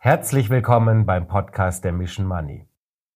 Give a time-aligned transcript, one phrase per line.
[0.00, 2.68] Herzlich willkommen beim Podcast der Mission Money.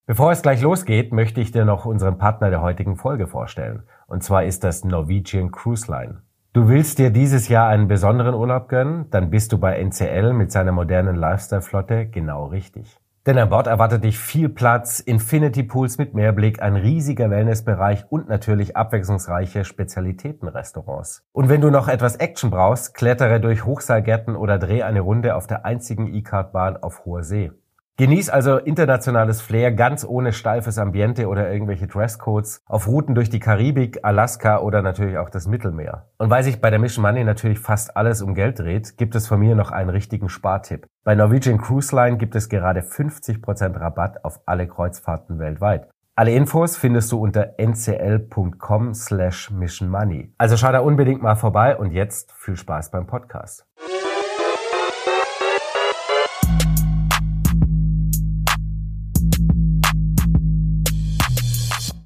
[0.05, 3.85] Bevor es gleich losgeht, möchte ich dir noch unseren Partner der heutigen Folge vorstellen.
[4.09, 6.23] Und zwar ist das Norwegian Cruise Line.
[6.53, 9.09] Du willst dir dieses Jahr einen besonderen Urlaub gönnen?
[9.11, 12.99] Dann bist du bei NCL mit seiner modernen Lifestyle-Flotte genau richtig.
[13.25, 18.29] Denn an Bord erwartet dich viel Platz, Infinity Pools mit Mehrblick, ein riesiger Wellnessbereich und
[18.29, 21.23] natürlich abwechslungsreiche Spezialitätenrestaurants.
[21.31, 25.47] Und wenn du noch etwas Action brauchst, klettere durch Hochseilgärten oder dreh eine Runde auf
[25.47, 27.53] der einzigen E-Card-Bahn auf hoher See.
[27.99, 33.39] Genieß also internationales Flair ganz ohne steifes Ambiente oder irgendwelche Dresscodes auf Routen durch die
[33.39, 36.09] Karibik, Alaska oder natürlich auch das Mittelmeer.
[36.17, 39.29] Und weil sich bei der Mission Money natürlich fast alles um Geld dreht, gibt es
[39.29, 40.87] von mir noch einen richtigen Spartipp.
[41.05, 45.89] Bei Norwegian Cruise Line gibt es gerade 50% Rabatt auf alle Kreuzfahrten weltweit.
[46.15, 50.35] Alle Infos findest du unter ncl.com slash missionmoney.
[50.39, 53.67] Also schau da unbedingt mal vorbei und jetzt viel Spaß beim Podcast.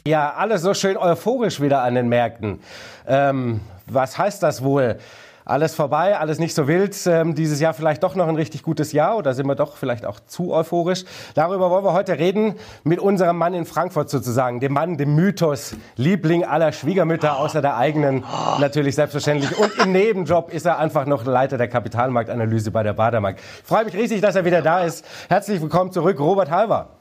[0.07, 2.61] Ja, alles so schön euphorisch wieder an den Märkten.
[3.09, 4.99] Ähm, was heißt das wohl?
[5.45, 6.97] Alles vorbei, alles nicht so wild.
[7.07, 10.07] Ähm, dieses Jahr vielleicht doch noch ein richtig gutes Jahr oder sind wir doch vielleicht
[10.07, 11.05] auch zu euphorisch?
[11.35, 15.75] Darüber wollen wir heute reden mit unserem Mann in Frankfurt sozusagen, dem Mann, dem Mythos,
[15.97, 18.23] Liebling aller Schwiegermütter außer der eigenen,
[18.61, 19.59] natürlich selbstverständlich.
[19.59, 23.39] Und im Nebenjob ist er einfach noch Leiter der Kapitalmarktanalyse bei der Baderbank.
[23.39, 25.05] Ich freue mich riesig, dass er wieder da ist.
[25.29, 26.96] Herzlich willkommen zurück, Robert Halver.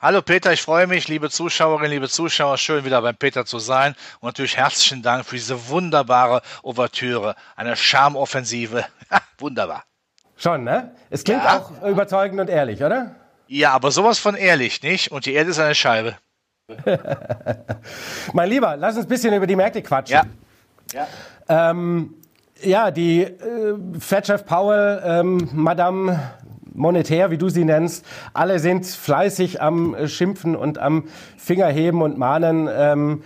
[0.00, 3.94] Hallo Peter, ich freue mich, liebe Zuschauerinnen, liebe Zuschauer, schön wieder beim Peter zu sein
[4.20, 8.84] und natürlich herzlichen Dank für diese wunderbare Ouvertüre, eine Charmoffensive.
[9.38, 9.84] Wunderbar.
[10.36, 10.94] Schon, ne?
[11.08, 11.58] Es klingt ja.
[11.58, 13.14] auch überzeugend und ehrlich, oder?
[13.48, 15.10] Ja, aber sowas von ehrlich, nicht?
[15.10, 16.16] Und die Erde ist eine Scheibe.
[18.32, 20.14] mein Lieber, lass uns ein bisschen über die Märkte quatschen.
[20.92, 21.06] Ja.
[21.48, 22.14] Ja, ähm,
[22.60, 26.20] ja die äh, Fed Powell, ähm, Madame
[26.76, 28.04] monetär, wie du sie nennst.
[28.32, 31.04] Alle sind fleißig am äh, Schimpfen und am
[31.36, 32.68] Fingerheben und mahnen.
[32.72, 33.22] Ähm,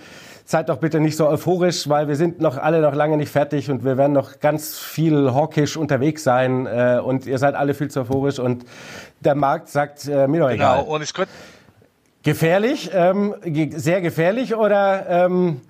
[0.50, 3.70] seid doch bitte nicht so euphorisch, weil wir sind noch alle noch lange nicht fertig
[3.70, 7.88] und wir werden noch ganz viel hawkisch unterwegs sein äh, und ihr seid alle viel
[7.88, 8.64] zu euphorisch und
[9.20, 10.78] der Markt sagt äh, mir doch genau, egal.
[10.80, 11.32] Genau, und es könnte
[12.25, 13.34] gefährlich, ähm,
[13.70, 15.60] sehr gefährlich oder ähm,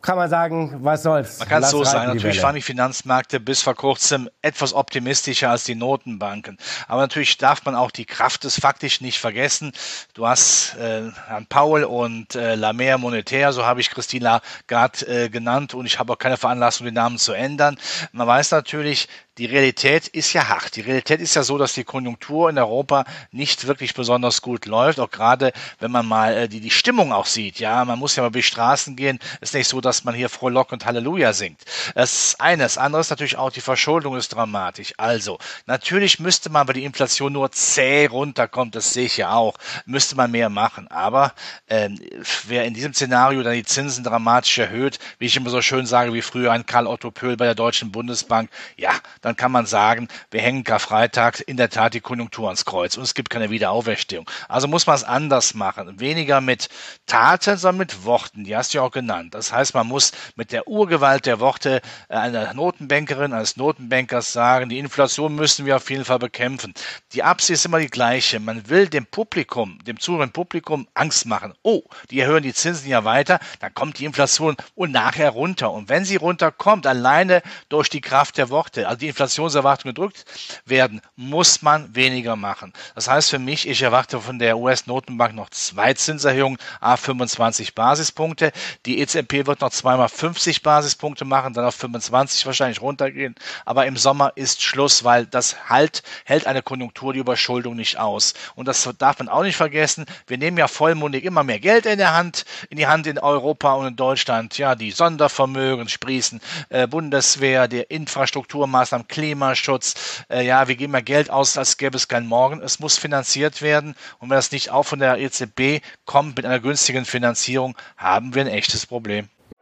[0.00, 1.38] kann man sagen, was soll's.
[1.38, 2.14] Man kann es so sagen.
[2.14, 6.56] Natürlich waren die Finanzmärkte bis vor kurzem etwas optimistischer als die Notenbanken.
[6.86, 9.72] Aber natürlich darf man auch die Kraft des Faktisch nicht vergessen.
[10.14, 15.28] Du hast äh, Herrn Paul und äh, Lamer Monetär, so habe ich Christina Gard äh,
[15.28, 17.76] genannt und ich habe auch keine Veranlassung, den Namen zu ändern.
[18.12, 20.76] Man weiß natürlich, die Realität ist ja hart.
[20.76, 24.98] Die Realität ist ja so, dass die Konjunktur in Europa nicht wirklich besonders gut läuft.
[25.00, 27.60] Auch gerade, wenn man mal äh, die, die Stimmung auch sieht.
[27.60, 29.18] Ja, man muss ja mal über die Straßen gehen.
[29.40, 31.60] Ist nicht so, dass man hier Frohlock und Halleluja singt.
[31.94, 32.68] Das ist eines.
[32.68, 34.92] Das andere ist natürlich auch die Verschuldung ist dramatisch.
[34.98, 39.56] Also, natürlich müsste man, weil die Inflation nur zäh runterkommt, das sehe ich ja auch,
[39.86, 40.88] müsste man mehr machen.
[40.88, 41.32] Aber
[41.68, 41.98] ähm,
[42.46, 46.12] wer in diesem Szenario dann die Zinsen dramatisch erhöht, wie ich immer so schön sage,
[46.12, 50.08] wie früher ein Karl Otto Pöhl bei der Deutschen Bundesbank, ja, dann kann man sagen,
[50.30, 54.28] wir hängen Karfreitag in der Tat die Konjunktur ans Kreuz und es gibt keine Wiederauferstehung.
[54.48, 56.00] Also muss man es anders machen.
[56.00, 56.68] Weniger mit
[57.06, 58.44] Taten, sondern mit Worten.
[58.44, 59.34] Die hast du ja auch genannt.
[59.34, 64.68] Das heißt, man muss mit der Urgewalt der Worte äh, einer Notenbankerin, eines Notenbankers sagen,
[64.68, 66.74] die Inflation müssen wir auf jeden Fall bekämpfen.
[67.12, 68.40] Die Absicht ist immer die gleiche.
[68.40, 71.54] Man will dem Publikum, dem zuhörenden Publikum Angst machen.
[71.62, 75.70] Oh, die erhöhen die Zinsen ja weiter, dann kommt die Inflation und nachher runter.
[75.70, 80.24] Und wenn sie runterkommt, alleine durch die Kraft der Worte, also die Inflationserwartungen gedrückt
[80.64, 82.72] werden, muss man weniger machen.
[82.94, 88.52] Das heißt für mich, ich erwarte von der US-Notenbank noch zwei Zinserhöhungen, a 25 Basispunkte.
[88.86, 93.34] Die EZB wird noch zweimal 50 Basispunkte machen, dann auf 25 wahrscheinlich runtergehen.
[93.64, 98.34] Aber im Sommer ist Schluss, weil das halt, hält eine Konjunktur die Überschuldung nicht aus.
[98.54, 100.06] Und das darf man auch nicht vergessen.
[100.28, 103.72] Wir nehmen ja vollmundig immer mehr Geld in der Hand, in die Hand in Europa
[103.72, 104.58] und in Deutschland.
[104.58, 110.24] Ja, die Sondervermögen sprießen, äh, Bundeswehr, der Infrastrukturmaßnahmen, Klimaschutz.
[110.28, 112.60] Äh, ja, wir geben ja Geld aus, als gäbe es kein Morgen.
[112.60, 113.94] Es muss finanziert werden.
[114.18, 118.42] Und wenn das nicht auch von der EZB kommt mit einer günstigen Finanzierung, haben wir
[118.42, 119.28] ein echtes Problem.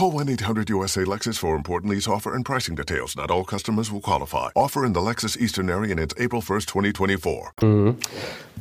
[0.00, 3.14] Call 1 800 USA Lexus for important lease offer and pricing details.
[3.16, 4.48] Not all customers will qualify.
[4.54, 7.50] Offer in the Lexus Eastern area and it's April 1st, 2024.
[7.60, 7.96] Mhm.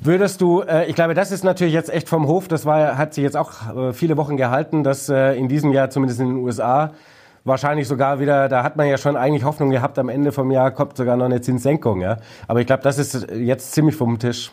[0.02, 3.14] Würdest du, äh, ich glaube, das ist natürlich jetzt echt vom Hof, das war, hat
[3.14, 6.38] sich jetzt auch äh, viele Wochen gehalten, dass äh, in diesem Jahr, zumindest in den
[6.40, 6.92] USA,
[7.46, 10.72] wahrscheinlich sogar wieder, da hat man ja schon eigentlich Hoffnung gehabt, am Ende vom Jahr
[10.72, 12.02] kommt sogar noch eine Zinssenkung.
[12.02, 12.18] Ja?
[12.50, 14.52] Aber ich glaube, das ist jetzt ziemlich vom Tisch.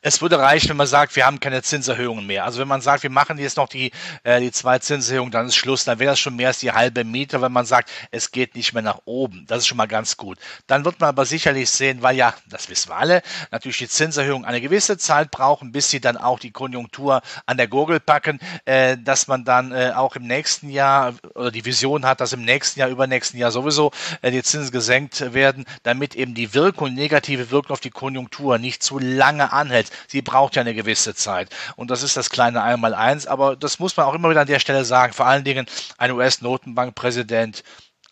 [0.00, 2.44] Es würde reichen, wenn man sagt, wir haben keine Zinserhöhungen mehr.
[2.44, 3.92] Also wenn man sagt, wir machen jetzt noch die,
[4.24, 5.84] äh, die zwei Zinserhöhungen, dann ist Schluss.
[5.84, 8.72] Dann wäre das schon mehr als die halbe Miete, wenn man sagt, es geht nicht
[8.72, 9.44] mehr nach oben.
[9.46, 10.38] Das ist schon mal ganz gut.
[10.66, 14.46] Dann wird man aber sicherlich sehen, weil ja, das wissen wir alle, natürlich die Zinserhöhungen
[14.46, 18.96] eine gewisse Zeit brauchen, bis sie dann auch die Konjunktur an der Gurgel packen, äh,
[18.96, 22.80] dass man dann äh, auch im nächsten Jahr oder die Vision hat, dass im nächsten
[22.80, 23.90] Jahr, übernächsten Jahr sowieso
[24.22, 28.82] äh, die Zinsen gesenkt werden, damit eben die Wirkung, negative Wirkung auf die Konjunktur nicht
[28.82, 30.10] zu lange anhält hält.
[30.10, 31.48] Sie braucht ja eine gewisse Zeit.
[31.76, 33.26] Und das ist das kleine Einmaleins.
[33.26, 35.12] Aber das muss man auch immer wieder an der Stelle sagen.
[35.12, 35.66] Vor allen Dingen
[35.98, 37.62] ein US-Notenbankpräsident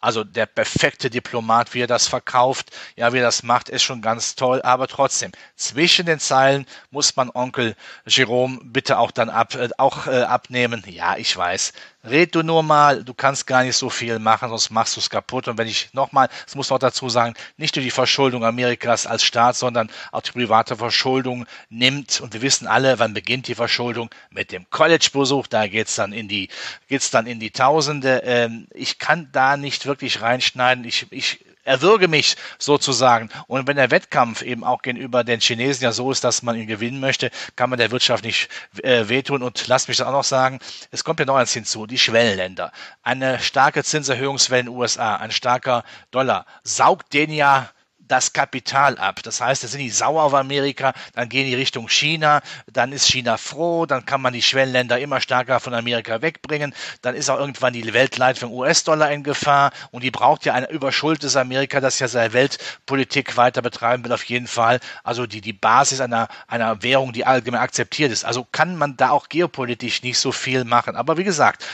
[0.02, 4.00] also der perfekte Diplomat, wie er das verkauft, ja, wie er das macht, ist schon
[4.00, 4.62] ganz toll.
[4.62, 7.76] Aber trotzdem, zwischen den Zeilen muss man Onkel
[8.06, 10.82] Jerome bitte auch dann ab, äh, auch äh, abnehmen.
[10.86, 11.74] Ja, ich weiß.
[12.02, 15.10] Red du nur mal, du kannst gar nicht so viel machen, sonst machst du es
[15.10, 15.48] kaputt.
[15.48, 19.22] Und wenn ich nochmal, das muss auch dazu sagen, nicht nur die Verschuldung Amerikas als
[19.22, 22.20] Staat, sondern auch die private Verschuldung nimmt.
[22.22, 24.08] Und wir wissen alle, wann beginnt die Verschuldung?
[24.30, 26.48] Mit dem College-Besuch, da geht's dann in die,
[26.88, 28.22] geht's dann in die Tausende.
[28.24, 30.84] Ähm, ich kann da nicht wirklich reinschneiden.
[30.84, 33.30] Ich, ich erwürge mich sozusagen.
[33.46, 36.66] Und wenn der Wettkampf eben auch gegenüber den Chinesen ja so ist, dass man ihn
[36.66, 38.48] gewinnen möchte, kann man der Wirtschaft nicht
[38.82, 39.42] äh, wehtun.
[39.42, 40.58] Und lasst mich das auch noch sagen,
[40.90, 42.72] es kommt ja noch eins hinzu, die Schwellenländer.
[43.02, 47.70] Eine starke Zinserhöhungswelle in den USA, ein starker Dollar saugt den ja
[48.10, 49.22] das Kapital ab.
[49.22, 52.40] Das heißt, es sind die sauer auf Amerika, dann gehen die Richtung China,
[52.72, 57.14] dann ist China froh, dann kann man die Schwellenländer immer stärker von Amerika wegbringen, dann
[57.14, 61.80] ist auch irgendwann die Weltleitung US-Dollar in Gefahr und die braucht ja ein überschuldetes Amerika,
[61.80, 64.80] das ja seine Weltpolitik weiter betreiben will, auf jeden Fall.
[65.04, 68.24] Also die, die Basis einer, einer Währung, die allgemein akzeptiert ist.
[68.24, 70.96] Also kann man da auch geopolitisch nicht so viel machen.
[70.96, 71.64] Aber wie gesagt,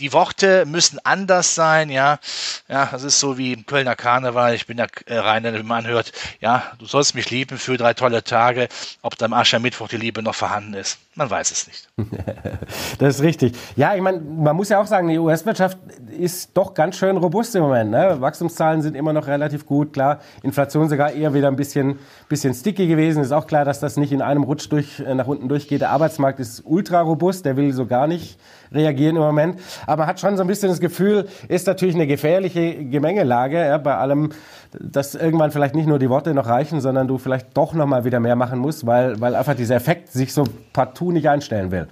[0.00, 2.18] die Worte müssen anders sein, ja.
[2.68, 4.54] Ja, das ist so wie im Kölner Karneval.
[4.54, 7.94] Ich bin der äh, Rheinländer, wie man hört, ja, du sollst mich lieben für drei
[7.94, 8.68] tolle Tage.
[9.02, 11.88] Ob da am Aschermittwoch die Liebe noch vorhanden ist, man weiß es nicht.
[12.98, 13.54] das ist richtig.
[13.76, 15.78] Ja, ich meine, man muss ja auch sagen, die US-Wirtschaft
[16.18, 17.90] ist doch ganz schön robust im Moment.
[17.90, 18.20] Ne?
[18.20, 20.20] Wachstumszahlen sind immer noch relativ gut, klar.
[20.42, 21.98] Inflation sogar eher wieder ein bisschen,
[22.28, 23.22] bisschen sticky gewesen.
[23.22, 25.82] Ist auch klar, dass das nicht in einem Rutsch durch, äh, nach unten durchgeht.
[25.82, 28.38] Der Arbeitsmarkt ist ultra robust, der will so gar nicht
[28.72, 29.60] reagieren im Moment.
[29.86, 33.78] Aber man hat schon so ein bisschen das Gefühl, ist natürlich eine gefährliche Gemengelage ja,
[33.78, 34.30] bei allem,
[34.78, 38.04] dass irgendwann vielleicht nicht nur die Worte noch reichen, sondern du vielleicht doch noch mal
[38.04, 41.88] wieder mehr machen musst, weil, weil einfach dieser Effekt sich so partout nicht einstellen will.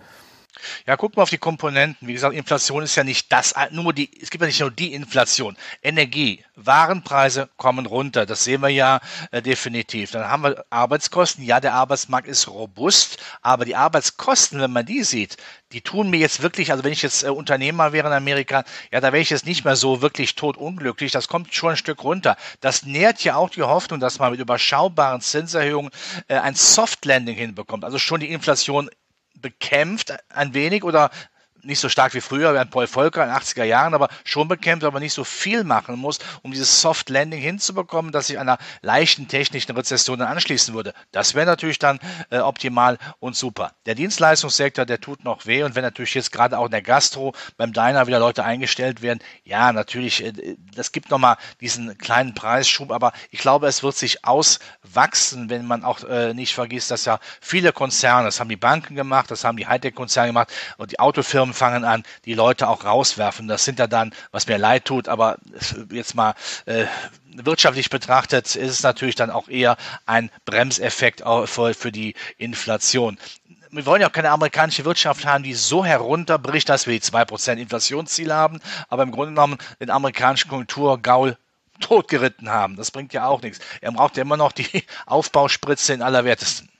[0.86, 2.08] Ja, guck mal auf die Komponenten.
[2.08, 4.94] Wie gesagt, Inflation ist ja nicht das, nur die, es gibt ja nicht nur die
[4.94, 5.56] Inflation.
[5.82, 8.26] Energie, Warenpreise kommen runter.
[8.26, 9.00] Das sehen wir ja
[9.30, 10.10] äh, definitiv.
[10.10, 11.44] Dann haben wir Arbeitskosten.
[11.44, 15.36] Ja, der Arbeitsmarkt ist robust, aber die Arbeitskosten, wenn man die sieht,
[15.72, 19.00] die tun mir jetzt wirklich, also wenn ich jetzt äh, Unternehmer wäre in Amerika, ja,
[19.00, 21.12] da wäre ich jetzt nicht mehr so wirklich totunglücklich.
[21.12, 22.36] Das kommt schon ein Stück runter.
[22.60, 25.90] Das nährt ja auch die Hoffnung, dass man mit überschaubaren Zinserhöhungen
[26.28, 27.84] äh, ein Soft Landing hinbekommt.
[27.84, 28.90] Also schon die Inflation
[29.40, 31.10] bekämpft ein wenig oder
[31.62, 34.84] nicht so stark wie früher, ein Paul Volcker in den 80er Jahren, aber schon bekämpft,
[34.84, 39.28] aber nicht so viel machen muss, um dieses Soft Landing hinzubekommen, dass sich einer leichten
[39.28, 40.94] technischen Rezession dann anschließen würde.
[41.12, 41.98] Das wäre natürlich dann
[42.30, 43.72] äh, optimal und super.
[43.86, 47.34] Der Dienstleistungssektor, der tut noch weh und wenn natürlich jetzt gerade auch in der Gastro
[47.56, 52.90] beim Diner wieder Leute eingestellt werden, ja, natürlich, äh, das gibt nochmal diesen kleinen Preisschub,
[52.90, 57.18] aber ich glaube, es wird sich auswachsen, wenn man auch äh, nicht vergisst, dass ja
[57.40, 61.47] viele Konzerne, das haben die Banken gemacht, das haben die Hightech-Konzerne gemacht und die Autofirmen
[61.48, 63.48] Firmen fangen an, die Leute auch rauswerfen.
[63.48, 65.38] Das sind ja dann, was mir leid tut, aber
[65.90, 66.34] jetzt mal
[66.66, 66.84] äh,
[67.34, 69.76] wirtschaftlich betrachtet ist es natürlich dann auch eher
[70.06, 73.18] ein Bremseffekt für, für die Inflation
[73.70, 77.56] wir wollen ja auch keine amerikanische Wirtschaft haben, die so herunterbricht, dass wir die 2%
[77.56, 81.36] Inflationsziel haben, aber im Grunde genommen den amerikanischen Konjunkturgaul
[81.78, 82.76] totgeritten haben.
[82.76, 83.58] Das bringt ja auch nichts.
[83.82, 86.70] Er braucht ja immer noch die Aufbauspritze in allerwertesten.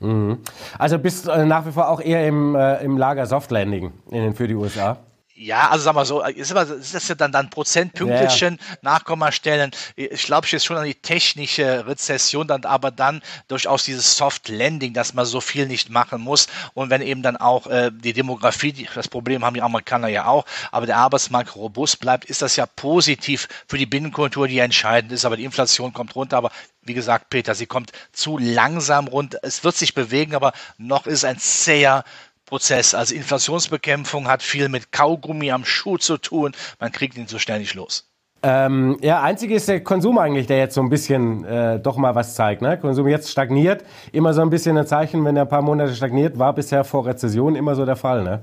[0.00, 0.38] Mhm.
[0.78, 4.34] Also bist äh, nach wie vor auch eher im, äh, im Lager Soft Landing in,
[4.34, 4.98] für die USA?
[5.38, 8.76] Ja, also sag mal so, ist, immer, ist das ja dann, dann Prozentpünktchen, ja, ja.
[8.80, 9.70] Nachkommastellen.
[9.94, 14.94] Ich glaube jetzt schon an die technische Rezession, dann aber dann durchaus dieses Soft Landing,
[14.94, 16.46] dass man so viel nicht machen muss.
[16.72, 20.24] Und wenn eben dann auch äh, die Demografie, die, das Problem haben die Amerikaner ja
[20.26, 25.12] auch, aber der Arbeitsmarkt robust bleibt, ist das ja positiv für die Binnenkultur, die entscheidend
[25.12, 25.26] ist.
[25.26, 26.38] Aber die Inflation kommt runter.
[26.38, 26.50] Aber
[26.80, 29.38] wie gesagt, Peter, sie kommt zu langsam runter.
[29.42, 32.04] Es wird sich bewegen, aber noch ist ein zäher
[32.46, 32.94] Prozess.
[32.94, 36.52] Also Inflationsbekämpfung hat viel mit Kaugummi am Schuh zu tun.
[36.80, 38.08] Man kriegt ihn so schnell nicht los.
[38.42, 42.14] Ähm, ja, einzig ist der Konsum eigentlich, der jetzt so ein bisschen äh, doch mal
[42.14, 42.62] was zeigt.
[42.62, 42.78] Ne?
[42.78, 46.38] Konsum jetzt stagniert, immer so ein bisschen ein Zeichen, wenn er ein paar Monate stagniert,
[46.38, 48.22] war bisher vor Rezession immer so der Fall.
[48.22, 48.42] Ne?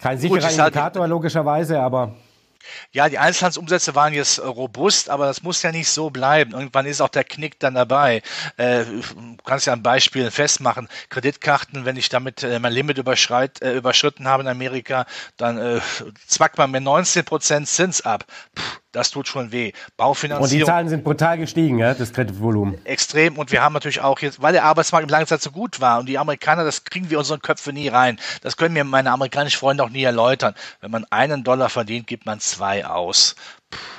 [0.00, 2.14] Kein sicherer Gut, Indikator halt, logischerweise, aber
[2.92, 6.52] ja, die Einzelhandelsumsätze waren jetzt äh, robust, aber das muss ja nicht so bleiben.
[6.52, 8.22] Irgendwann ist auch der Knick dann dabei.
[8.56, 8.84] Äh,
[9.44, 10.88] kannst ja ein Beispiel festmachen.
[11.10, 15.06] Kreditkarten, wenn ich damit äh, mein Limit überschreit, äh, überschritten habe in Amerika,
[15.36, 15.80] dann äh,
[16.26, 18.24] zwackt man mir 19% Zins ab.
[18.54, 18.62] Puh,
[18.94, 19.72] das tut schon weh.
[19.96, 20.44] Baufinanzierung.
[20.44, 22.78] Und die Zahlen sind brutal gestiegen, ja, das Kreditvolumen.
[22.84, 23.36] Extrem.
[23.36, 25.98] Und wir haben natürlich auch jetzt, weil der Arbeitsmarkt im lange Zeit so gut war
[25.98, 28.18] und die Amerikaner, das kriegen wir unseren Köpfe nie rein.
[28.42, 30.54] Das können mir meine amerikanischen Freunde auch nie erläutern.
[30.80, 33.34] Wenn man einen Dollar verdient, gibt man zwei aus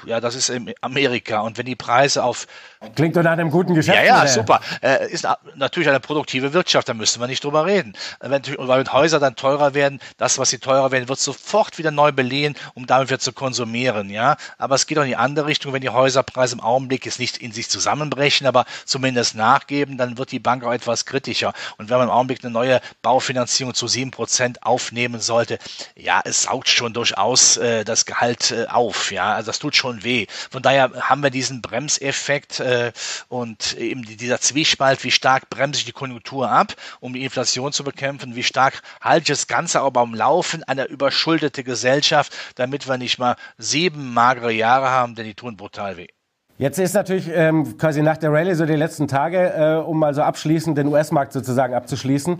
[0.06, 1.42] ja, das ist in Amerika.
[1.42, 2.48] Und wenn die Preise auf.
[2.96, 3.98] Klingt doch nach einem guten Geschäft.
[3.98, 4.62] Ja, ja, super.
[4.82, 7.94] Äh, ist natürlich eine produktive Wirtschaft, da müssen wir nicht drüber reden.
[8.20, 12.12] Wenn, weil Häuser dann teurer werden, das, was sie teurer werden, wird sofort wieder neu
[12.12, 14.38] belehen, um damit wieder zu konsumieren, ja.
[14.58, 17.38] Aber es geht auch in die andere Richtung, wenn die Häuserpreise im Augenblick jetzt nicht
[17.38, 21.54] in sich zusammenbrechen, aber zumindest nachgeben, dann wird die Bank auch etwas kritischer.
[21.78, 25.58] Und wenn man im Augenblick eine neue Baufinanzierung zu sieben Prozent aufnehmen sollte,
[25.96, 29.34] ja, es saugt schon durchaus äh, das Gehalt äh, auf, ja.
[29.34, 30.28] Also das tut schon weh.
[30.52, 32.92] Von daher haben wir diesen Bremseffekt äh,
[33.30, 37.84] und eben dieser Zwiespalt, wie stark bremse ich die Konjunktur ab, um die Inflation zu
[37.84, 42.98] bekämpfen, wie stark halte ich das Ganze aber am Laufen, eine überschuldete Gesellschaft, damit wir
[42.98, 46.08] nicht mal sieben magere Jahre haben, denn die tun brutal weh.
[46.58, 50.14] Jetzt ist natürlich ähm, quasi nach der Rallye so die letzten Tage, äh, um mal
[50.14, 52.40] so abschließend den US-Markt sozusagen abzuschließen,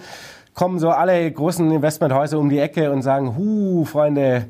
[0.54, 4.46] kommen so alle großen Investmenthäuser um die Ecke und sagen, hu, Freunde,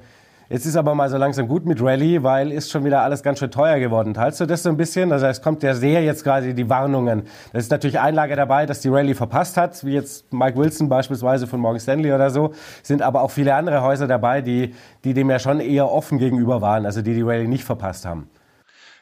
[0.48, 3.40] Jetzt ist aber mal so langsam gut mit Rallye, weil ist schon wieder alles ganz
[3.40, 4.14] schön teuer geworden.
[4.14, 5.10] Teilst du das so ein bisschen?
[5.10, 7.24] Das heißt, kommt ja sehr jetzt gerade die Warnungen.
[7.52, 11.48] Das ist natürlich Einlage dabei, dass die Rallye verpasst hat, wie jetzt Mike Wilson beispielsweise
[11.48, 12.54] von Morgan Stanley oder so.
[12.84, 16.62] Sind aber auch viele andere Häuser dabei, die, die dem ja schon eher offen gegenüber
[16.62, 18.30] waren, also die die Rallye nicht verpasst haben.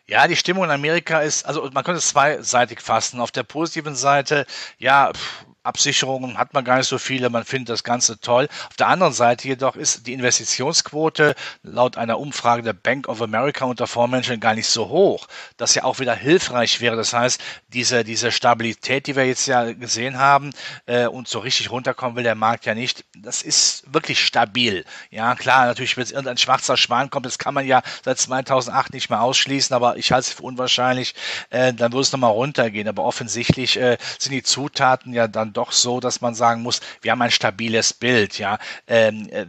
[0.08, 3.20] Ja, die Stimmung in Amerika ist, also man könnte es zweiseitig fassen.
[3.20, 4.46] Auf der positiven Seite,
[4.78, 8.50] ja, pff, Absicherungen hat man gar nicht so viele, man findet das Ganze toll.
[8.70, 13.66] Auf der anderen Seite jedoch ist die Investitionsquote laut einer Umfrage der Bank of America
[13.66, 15.28] unter Fondsmanagern gar nicht so hoch,
[15.58, 16.96] dass ja auch wieder hilfreich wäre.
[16.96, 20.52] Das heißt, diese, diese Stabilität, die wir jetzt ja gesehen haben
[20.86, 24.84] äh, und so richtig runterkommen will der Markt ja nicht, das ist wirklich stabil.
[25.12, 28.94] Ja, klar, natürlich, wenn es irgendein schwarzer Schwan kommt, das kann man ja seit 2008
[28.94, 31.16] nicht mehr ausschließen, aber ich halte es für unwahrscheinlich,
[31.50, 32.88] äh, dann würde es nochmal runtergehen.
[32.88, 37.12] Aber offensichtlich äh, sind die Zutaten ja dann doch so, dass man sagen muss, wir
[37.12, 38.60] haben ein stabiles Bild, ja.
[38.88, 39.46] Ähm, äh,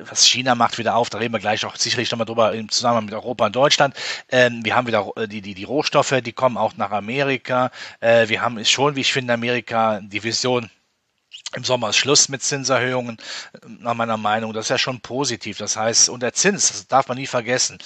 [0.00, 3.06] was China macht wieder auf, da reden wir gleich auch sicherlich nochmal drüber im Zusammenhang
[3.06, 3.94] mit Europa und Deutschland.
[4.30, 7.70] Ähm, wir haben wieder äh, die, die, die Rohstoffe, die kommen auch nach Amerika.
[8.00, 10.70] Äh, wir haben schon, wie ich finde, Amerika die Vision,
[11.54, 13.18] im Sommer ist Schluss mit Zinserhöhungen,
[13.54, 14.52] äh, nach meiner Meinung.
[14.52, 15.58] Das ist ja schon positiv.
[15.58, 17.78] Das heißt, und der Zins, das darf man nie vergessen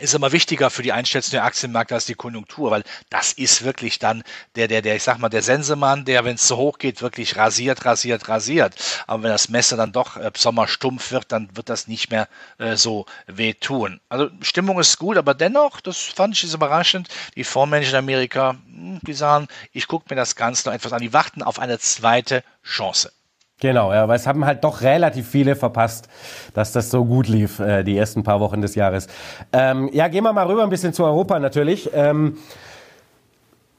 [0.00, 4.00] ist immer wichtiger für die Einschätzung der Aktienmärkte als die Konjunktur, weil das ist wirklich
[4.00, 4.24] dann
[4.56, 7.36] der, der, der, ich sag mal, der Sensemann, der, wenn es so hoch geht, wirklich
[7.36, 8.74] rasiert, rasiert, rasiert.
[9.06, 12.28] Aber wenn das Messer dann doch äh, Sommer stumpf wird, dann wird das nicht mehr
[12.58, 14.00] äh, so wehtun.
[14.08, 18.98] Also Stimmung ist gut, aber dennoch, das fand ich überraschend, die Fondsmanager in Amerika, hm,
[19.02, 22.42] die sagen, ich gucke mir das Ganze noch etwas an, die warten auf eine zweite
[22.64, 23.12] Chance.
[23.60, 26.08] Genau, ja, weil es haben halt doch relativ viele verpasst,
[26.54, 29.06] dass das so gut lief, äh, die ersten paar Wochen des Jahres.
[29.52, 31.88] Ähm, ja, gehen wir mal rüber ein bisschen zu Europa natürlich.
[31.94, 32.36] Ähm,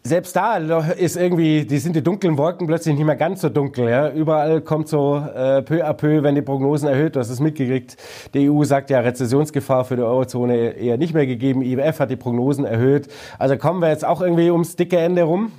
[0.06, 3.90] selbst da ist irgendwie, die sind die dunklen Wolken plötzlich nicht mehr ganz so dunkel.
[3.90, 4.10] Ja?
[4.12, 7.98] Überall kommt so äh, peu à peu, wenn die Prognosen erhöht, du hast es mitgekriegt.
[8.36, 11.64] Die EU sagt ja, Rezessionsgefahr für die Eurozone eher nicht mehr gegeben.
[11.64, 13.08] IWF hat die Prognosen erhöht.
[13.40, 15.52] Also kommen wir jetzt auch irgendwie ums dicke Ende rum?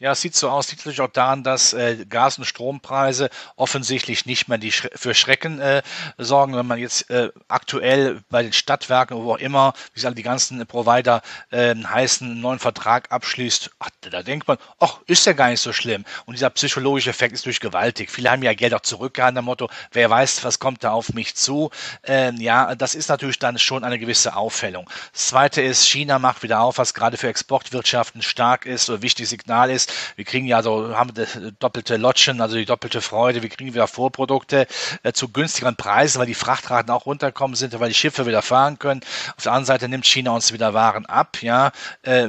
[0.00, 4.26] Ja, es sieht so aus, liegt natürlich auch daran, dass äh, Gas- und Strompreise offensichtlich
[4.26, 5.82] nicht mehr die Schre für Schrecken äh,
[6.18, 6.54] sorgen.
[6.54, 10.64] Wenn man jetzt äh, aktuell bei den Stadtwerken, wo auch immer, wie gesagt, die ganzen
[10.68, 15.50] Provider äh, heißen, einen neuen Vertrag abschließt, ach, da denkt man, ach, ist ja gar
[15.50, 16.04] nicht so schlimm.
[16.26, 18.12] Und dieser psychologische Effekt ist durch gewaltig.
[18.12, 21.34] Viele haben ja Geld auch zurückgehalten, der Motto, wer weiß, was kommt da auf mich
[21.34, 21.70] zu.
[22.04, 24.88] Ähm, ja, das ist natürlich dann schon eine gewisse Auffällung.
[25.12, 29.30] Das Zweite ist, China macht wieder auf, was gerade für Exportwirtschaften stark ist oder wichtiges
[29.30, 33.42] Signal ist wir kriegen ja so, haben das doppelte Lotschen, also die doppelte Freude.
[33.42, 34.66] Wir kriegen wieder Vorprodukte
[35.02, 38.78] äh, zu günstigeren Preisen, weil die Frachtraten auch runterkommen sind, weil die Schiffe wieder fahren
[38.78, 39.00] können.
[39.36, 41.38] Auf der anderen Seite nimmt China uns wieder Waren ab.
[41.42, 42.28] Ja, äh,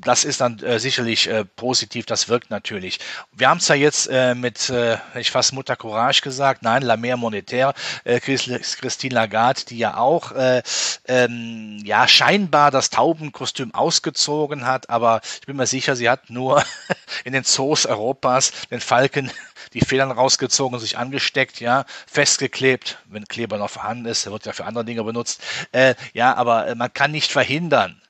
[0.00, 2.06] das ist dann äh, sicherlich positiv.
[2.06, 2.98] Das wirkt natürlich.
[3.32, 4.72] Wir haben es ja jetzt mit,
[5.14, 10.62] ich fast Mutter Courage gesagt, nein, La Mer Monetaire, Christine Lagarde, die ja auch äh,
[11.06, 16.62] ähm, ja scheinbar das Taubenkostüm ausgezogen hat, aber ich bin mir sicher, sie hat nur
[17.24, 19.30] in den Zoos Europas den Falken
[19.72, 24.52] die Federn rausgezogen, sich angesteckt, ja, festgeklebt, wenn Kleber noch vorhanden ist, der wird ja
[24.52, 25.42] für andere Dinge benutzt.
[25.72, 28.00] Äh, ja, aber äh, man kann nicht verhindern,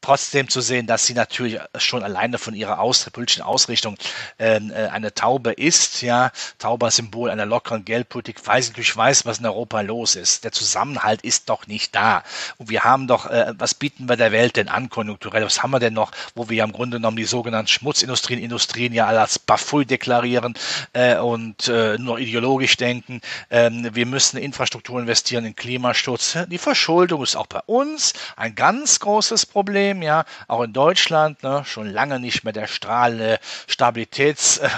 [0.00, 3.96] trotzdem zu sehen, dass sie natürlich schon alleine von ihrer aus, politischen Ausrichtung
[4.38, 9.26] ähm, äh, eine Taube ist, ja, Tauber Symbol einer lockeren Geldpolitik, weil sie natürlich weiß,
[9.26, 10.44] was in Europa los ist.
[10.44, 12.22] Der Zusammenhalt ist doch nicht da.
[12.58, 15.44] Und wir haben doch, äh, was bieten wir der Welt denn an konjunkturell?
[15.44, 18.92] Was haben wir denn noch, wo wir ja im Grunde genommen die sogenannten Schmutzindustrien, Industrien
[18.92, 20.54] ja als Bafui deklarieren
[20.92, 23.20] äh, und äh, nur ideologisch denken.
[23.50, 26.36] Ähm, wir müssen in Infrastruktur investieren, in Klimaschutz.
[26.48, 29.89] Die Verschuldung ist auch bei uns ein ganz großes Problem.
[29.90, 34.70] Problem, ja, auch in Deutschland, ne, schon lange nicht mehr der strahlende Stabilitätsadler,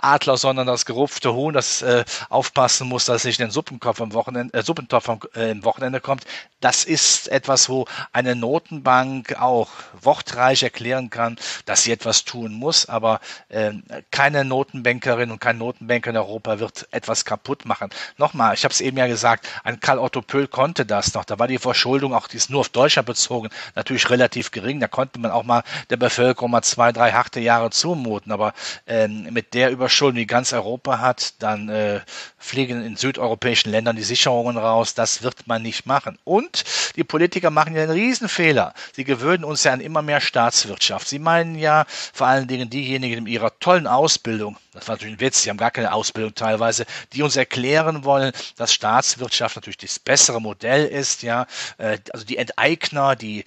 [0.36, 4.56] sondern das gerupfte Huhn, das äh, aufpassen muss, dass nicht in den Suppenkopf am Wochenende,
[4.56, 6.24] äh, Suppentopf am äh, Wochenende kommt.
[6.60, 9.68] Das ist etwas, wo eine Notenbank auch
[10.00, 11.36] wortreich erklären kann,
[11.66, 13.72] dass sie etwas tun muss, aber äh,
[14.12, 17.90] keine Notenbankerin und kein Notenbanker in Europa wird etwas kaputt machen.
[18.16, 21.24] Nochmal, ich habe es eben ja gesagt, ein Karl Otto Pöhl konnte das noch.
[21.24, 24.78] Da war die Verschuldung auch, die ist nur auf Deutschland bezogen, natürlich relativ gering.
[24.78, 28.30] Da konnte man auch mal der Bevölkerung mal zwei, drei harte Jahre zumuten.
[28.30, 28.54] Aber
[28.86, 32.00] äh, mit der Überschuldung, die ganz Europa hat, dann äh,
[32.38, 34.94] fliegen in südeuropäischen Ländern die Sicherungen raus.
[34.94, 36.18] Das wird man nicht machen.
[36.24, 36.64] Und
[36.96, 38.74] die Politiker machen ja einen Riesenfehler.
[38.94, 41.08] Sie gewöhnen uns ja an immer mehr Staatswirtschaft.
[41.08, 45.20] Sie meinen ja vor allen Dingen diejenigen in ihrer tollen Ausbildung, das war natürlich ein
[45.20, 49.98] Witz, sie haben gar keine Ausbildung teilweise, die uns erklären wollen, dass Staatswirtschaft natürlich das
[49.98, 53.44] bessere Modell ist, ja, äh, also die Enteigner, die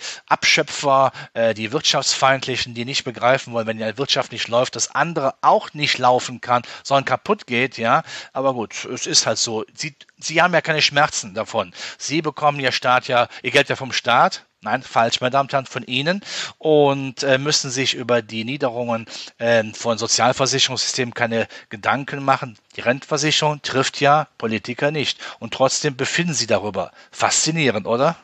[0.56, 5.34] Abschöpfer, äh, die Wirtschaftsfeindlichen, die nicht begreifen wollen, wenn die Wirtschaft nicht läuft, dass andere
[5.42, 9.98] auch nicht laufen kann, sondern kaputt geht, ja, aber gut, es ist halt so, sie,
[10.18, 11.74] sie haben ja keine Schmerzen davon.
[11.98, 15.54] Sie bekommen ihr Staat ja, ihr Geld ja vom Staat, Nein, falsch, meine Damen und
[15.54, 16.22] Herren, von Ihnen
[16.58, 19.06] und äh, müssen sich über die Niederungen
[19.38, 22.58] äh, von Sozialversicherungssystemen keine Gedanken machen.
[22.76, 26.92] Die Rentenversicherung trifft ja Politiker nicht und trotzdem befinden Sie darüber.
[27.12, 28.16] Faszinierend, oder?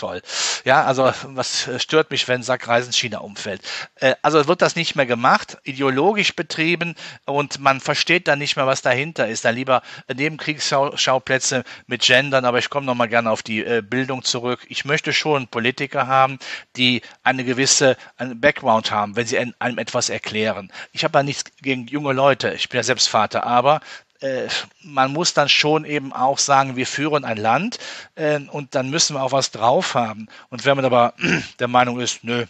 [0.00, 0.22] Toll.
[0.64, 3.62] Ja, also was stört mich, wenn Sackreisen China umfällt?
[3.96, 6.94] Äh, also wird das nicht mehr gemacht, ideologisch betrieben
[7.26, 9.44] und man versteht dann nicht mehr, was dahinter ist.
[9.44, 14.66] Dann lieber Nebenkriegsschauplätze mit Gendern, aber ich komme nochmal gerne auf die äh, Bildung zurück.
[14.68, 16.38] Ich möchte schon Politiker haben,
[16.76, 20.72] die eine gewisse einen Background haben, wenn sie einem etwas erklären.
[20.92, 23.80] Ich habe ja nichts gegen junge Leute, ich bin ja selbst Vater, aber
[24.20, 24.48] äh,
[24.82, 27.78] man muss dann schon eben auch sagen, wir führen ein Land
[28.14, 30.28] äh, und dann müssen wir auch was drauf haben.
[30.50, 31.14] Und wenn man aber
[31.58, 32.46] der Meinung ist, nö,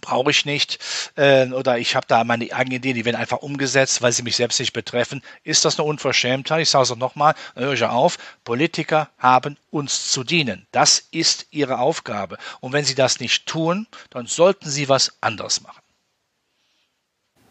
[0.00, 0.78] brauche ich nicht
[1.16, 4.36] äh, oder ich habe da meine eigenen Ideen, die werden einfach umgesetzt, weil sie mich
[4.36, 6.62] selbst nicht betreffen, ist das eine Unverschämtheit.
[6.62, 10.66] Ich sage es auch nochmal, höre ich auf, Politiker haben uns zu dienen.
[10.72, 12.38] Das ist ihre Aufgabe.
[12.60, 15.83] Und wenn sie das nicht tun, dann sollten sie was anderes machen.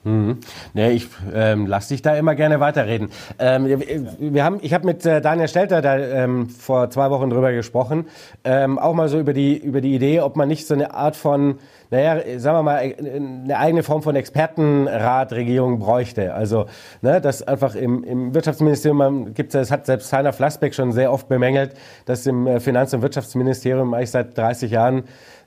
[0.04, 0.40] Mhm.
[0.74, 3.10] Nee, ich ähm, lass dich da immer gerne weiterreden.
[3.40, 3.82] Ähm,
[4.20, 8.08] wir, haben, ich habe mit äh, Daniel Stelter da ähm, vor zwei Wochen drüber gesprochen,
[8.44, 11.16] ähm, auch mal so über die über die Idee, ob man nicht so eine Art
[11.16, 16.34] von, naja, sagen wir mal, eine eigene Form von Expertenratregierung bräuchte.
[16.34, 16.66] Also,
[17.02, 21.30] ne, dass einfach im, im Wirtschaftsministerium gibt es, hat selbst Heiner Flassbeck schon sehr oft
[21.30, 25.04] bemängelt, dass im äh, Finanz- und Wirtschaftsministerium eigentlich seit 30 Jahren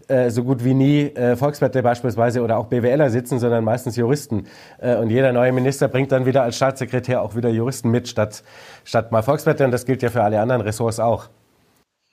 [0.09, 4.47] äh, so gut wie nie äh, Volkswirte beispielsweise oder auch BWLer sitzen, sondern meistens Juristen.
[4.79, 8.43] Äh, und jeder neue Minister bringt dann wieder als Staatssekretär auch wieder Juristen mit, statt,
[8.85, 9.65] statt mal Volkswirte.
[9.65, 11.29] Und das gilt ja für alle anderen Ressorts auch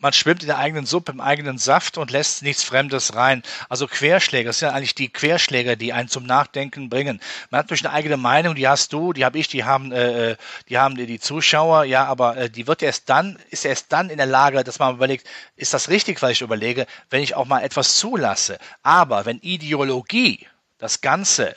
[0.04, 3.42] man schwimmt in der eigenen Suppe, im eigenen Saft und lässt nichts Fremdes rein.
[3.70, 7.22] Also Querschläger, das sind eigentlich die Querschläger, die einen zum Nachdenken bringen.
[7.50, 10.32] Man hat durch eine eigene Meinung, die hast du, die habe ich, die haben, äh,
[10.32, 10.36] äh
[10.68, 14.18] die haben die Zuschauer, ja, aber äh, die wird erst dann, ist erst dann in
[14.18, 17.62] der Lage, dass man überlegt, ist das richtig, was ich überlege, wenn ich auch mal
[17.62, 18.60] etwas zulasse.
[18.82, 20.46] Aber wenn Ideologie
[20.80, 21.56] das Ganze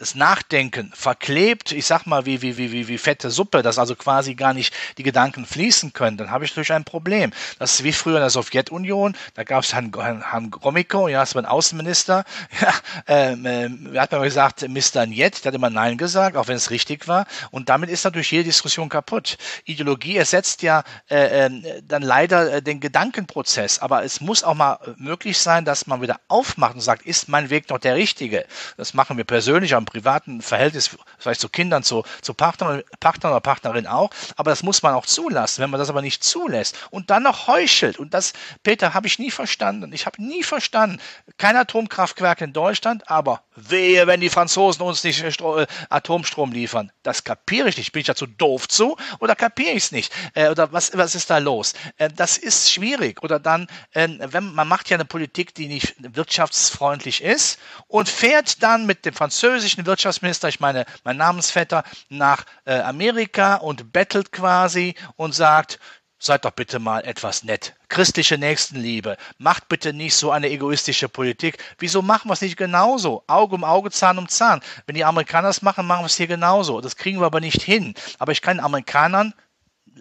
[0.00, 4.34] das Nachdenken verklebt, ich sag mal, wie, wie, wie, wie, fette Suppe, dass also quasi
[4.34, 7.32] gar nicht die Gedanken fließen können, dann habe ich natürlich ein Problem.
[7.58, 11.34] Das ist wie früher in der Sowjetunion, da gab es Herrn, Herrn, Gromyko, ja, das
[11.34, 12.24] war ein Außenminister,
[12.62, 12.72] ja,
[13.08, 15.04] ähm, äh, hat man gesagt, Mr.
[15.04, 17.26] Njet, der hat immer Nein gesagt, auch wenn es richtig war.
[17.50, 19.36] Und damit ist natürlich jede Diskussion kaputt.
[19.66, 24.78] Ideologie ersetzt ja äh, äh, dann leider äh, den Gedankenprozess, aber es muss auch mal
[24.96, 28.46] möglich sein, dass man wieder aufmacht und sagt, ist mein Weg noch der richtige?
[28.78, 33.40] Das machen wir persönlich am privaten Verhältnis, vielleicht zu Kindern, zu, zu Partner, Partner oder
[33.40, 35.62] Partnerin auch, aber das muss man auch zulassen.
[35.62, 39.18] Wenn man das aber nicht zulässt und dann noch heuchelt, und das, Peter, habe ich
[39.18, 39.92] nie verstanden.
[39.92, 41.00] Ich habe nie verstanden,
[41.36, 46.92] kein Atomkraftwerk in Deutschland, aber wehe, wenn die Franzosen uns nicht Stro äh, Atomstrom liefern.
[47.02, 47.92] Das kapiere ich nicht.
[47.92, 50.12] Bin ich dazu doof zu oder kapiere ich es nicht?
[50.34, 51.74] Äh, oder was, was ist da los?
[51.96, 53.22] Äh, das ist schwierig.
[53.22, 58.62] Oder dann, äh, wenn man macht ja eine Politik, die nicht wirtschaftsfreundlich ist und fährt
[58.62, 64.94] dann mit dem französischen Wirtschaftsminister, ich meine, mein Namensvetter, nach äh, Amerika und bettelt quasi
[65.16, 65.78] und sagt,
[66.22, 67.74] Seid doch bitte mal etwas nett.
[67.88, 69.16] Christliche Nächstenliebe.
[69.38, 71.56] Macht bitte nicht so eine egoistische Politik.
[71.78, 73.24] Wieso machen wir es nicht genauso?
[73.26, 74.60] Auge um Auge, Zahn um Zahn.
[74.84, 76.82] Wenn die Amerikaner es machen, machen wir es hier genauso.
[76.82, 77.94] Das kriegen wir aber nicht hin.
[78.18, 79.32] Aber ich kann den Amerikanern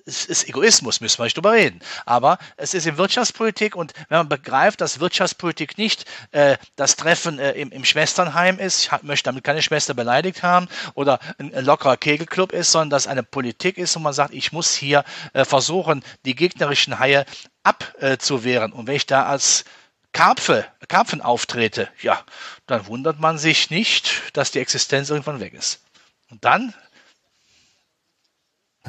[0.06, 1.80] es ist Egoismus, müssen wir nicht drüber reden.
[2.06, 7.40] Aber es ist in Wirtschaftspolitik und wenn man begreift, dass Wirtschaftspolitik nicht äh, das Treffen
[7.40, 11.66] äh, im, im, Schwesternheim ist, ich möchte damit keine Schwester beleidigt haben, oder ein, ein,
[11.66, 15.46] lockerer Kegelclub ist, sondern dass eine Politik ist, wo man sagt, ich muss hier äh,
[15.46, 17.26] versuchen, die gegnerischen Haie
[17.64, 18.72] abzuwehren.
[18.72, 19.66] und wenn ich da als
[20.12, 22.24] Karpfe, Karpfen auftrete, ja,
[22.66, 25.84] dann wundert man sich nicht, dass die Existenz irgendwann weg ist.
[26.30, 26.74] Und dann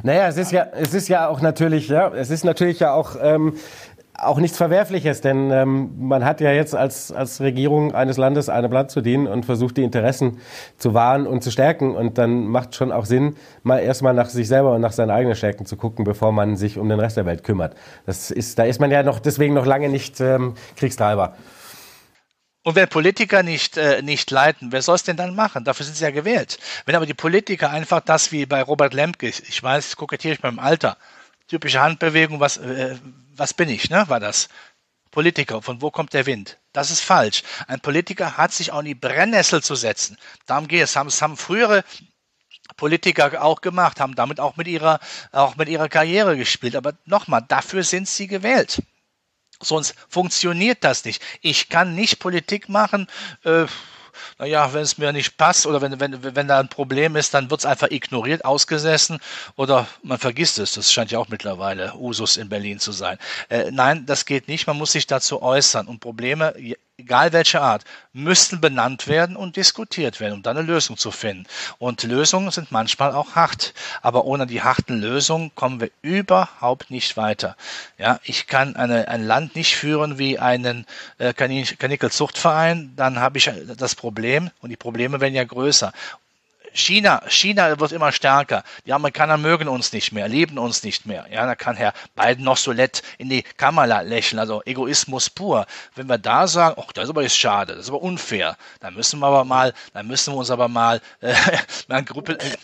[0.03, 3.17] naja, es ist ja, es ist ja auch natürlich, ja, es ist natürlich ja auch,
[3.21, 3.55] ähm,
[4.23, 8.71] auch nichts Verwerfliches, denn ähm, man hat ja jetzt als, als Regierung eines Landes einem
[8.71, 10.39] Land zu dienen und versucht, die Interessen
[10.77, 11.95] zu wahren und zu stärken.
[11.95, 15.37] Und dann macht schon auch Sinn, mal erstmal nach sich selber und nach seinen eigenen
[15.37, 17.75] Stärken zu gucken, bevor man sich um den Rest der Welt kümmert.
[18.07, 21.35] Das ist, da ist man ja noch deswegen noch lange nicht ähm, Kriegstreiber.
[22.63, 25.65] Und wenn Politiker nicht, äh, nicht leiten, wer soll es denn dann machen?
[25.65, 26.59] Dafür sind sie ja gewählt.
[26.85, 30.59] Wenn aber die Politiker einfach das wie bei Robert Lemke, ich weiß, kokettiere ich beim
[30.59, 30.99] Alter,
[31.49, 32.99] typische Handbewegung, was, äh,
[33.35, 34.49] was bin ich, ne, war das.
[35.11, 36.59] Politiker, von wo kommt der Wind?
[36.73, 37.43] Das ist falsch.
[37.67, 40.17] Ein Politiker hat sich auch in die Brennnessel zu setzen.
[40.47, 40.95] Darum geht es.
[40.95, 41.83] Es haben frühere
[42.77, 45.01] Politiker auch gemacht, haben damit auch mit ihrer,
[45.33, 46.77] auch mit ihrer Karriere gespielt.
[46.77, 48.83] Aber nochmal, dafür sind sie gewählt.
[49.63, 51.23] Sonst funktioniert das nicht.
[51.43, 53.07] Ich kann nicht Politik machen.
[53.45, 53.67] Äh,
[54.39, 57.51] naja, wenn es mir nicht passt oder wenn, wenn, wenn da ein Problem ist, dann
[57.51, 59.19] wird es einfach ignoriert, ausgesessen
[59.57, 60.73] oder man vergisst es.
[60.73, 63.19] Das scheint ja auch mittlerweile Usus in Berlin zu sein.
[63.49, 64.67] Äh, nein, das geht nicht.
[64.67, 66.55] Man muss sich dazu äußern und Probleme
[67.01, 71.47] egal welche Art, müssten benannt werden und diskutiert werden, um dann eine Lösung zu finden.
[71.79, 77.17] Und Lösungen sind manchmal auch hart, aber ohne die harten Lösungen kommen wir überhaupt nicht
[77.17, 77.57] weiter.
[77.99, 80.87] Ja, ich kann eine, ein Land nicht führen wie einen
[81.19, 85.93] äh, Kanickelzuchtverein, dann habe ich das Problem und die Probleme werden ja größer.
[86.73, 88.63] China, China wird immer stärker.
[88.87, 91.27] Die Amerikaner mögen uns nicht mehr, lieben uns nicht mehr.
[91.31, 95.67] Ja, da kann Herr Biden noch so nett in die Kamera lächeln, also Egoismus pur.
[95.95, 99.21] Wenn wir da sagen, ach, das ist aber schade, das ist aber unfair, dann müssen
[99.21, 101.35] wir aber mal, dann müssen wir uns aber mal, äh,
[101.89, 102.57] mal Gruppe, äh,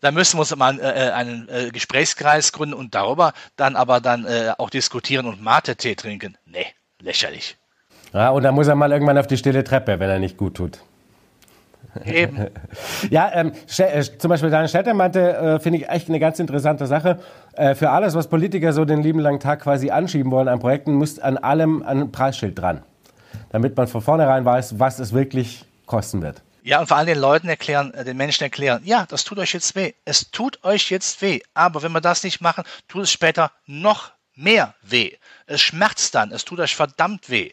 [0.00, 4.00] da müssen wir uns mal äh, äh, einen äh, Gesprächskreis gründen und darüber dann aber
[4.00, 6.36] dann äh, auch diskutieren und Mate-Tee trinken.
[6.44, 6.66] Nee,
[7.00, 7.56] lächerlich.
[8.12, 10.56] Ja, und dann muss er mal irgendwann auf die stille Treppe, wenn er nicht gut
[10.56, 10.80] tut.
[12.04, 12.46] Eben.
[13.10, 16.86] ja, ähm, äh, zum Beispiel Daniel Stetter meinte, äh, finde ich echt eine ganz interessante
[16.86, 17.20] Sache.
[17.54, 20.94] Äh, für alles, was Politiker so den lieben langen Tag quasi anschieben wollen an Projekten,
[20.94, 22.82] muss an allem ein Preisschild dran.
[23.50, 26.42] Damit man von vornherein weiß, was es wirklich kosten wird.
[26.64, 29.52] Ja, und vor allem den Leuten erklären, äh, den Menschen erklären, ja, das tut euch
[29.52, 29.92] jetzt weh.
[30.04, 31.40] Es tut euch jetzt weh.
[31.54, 35.12] Aber wenn wir das nicht machen, tut es später noch mehr weh.
[35.46, 37.52] Es schmerzt dann, es tut euch verdammt weh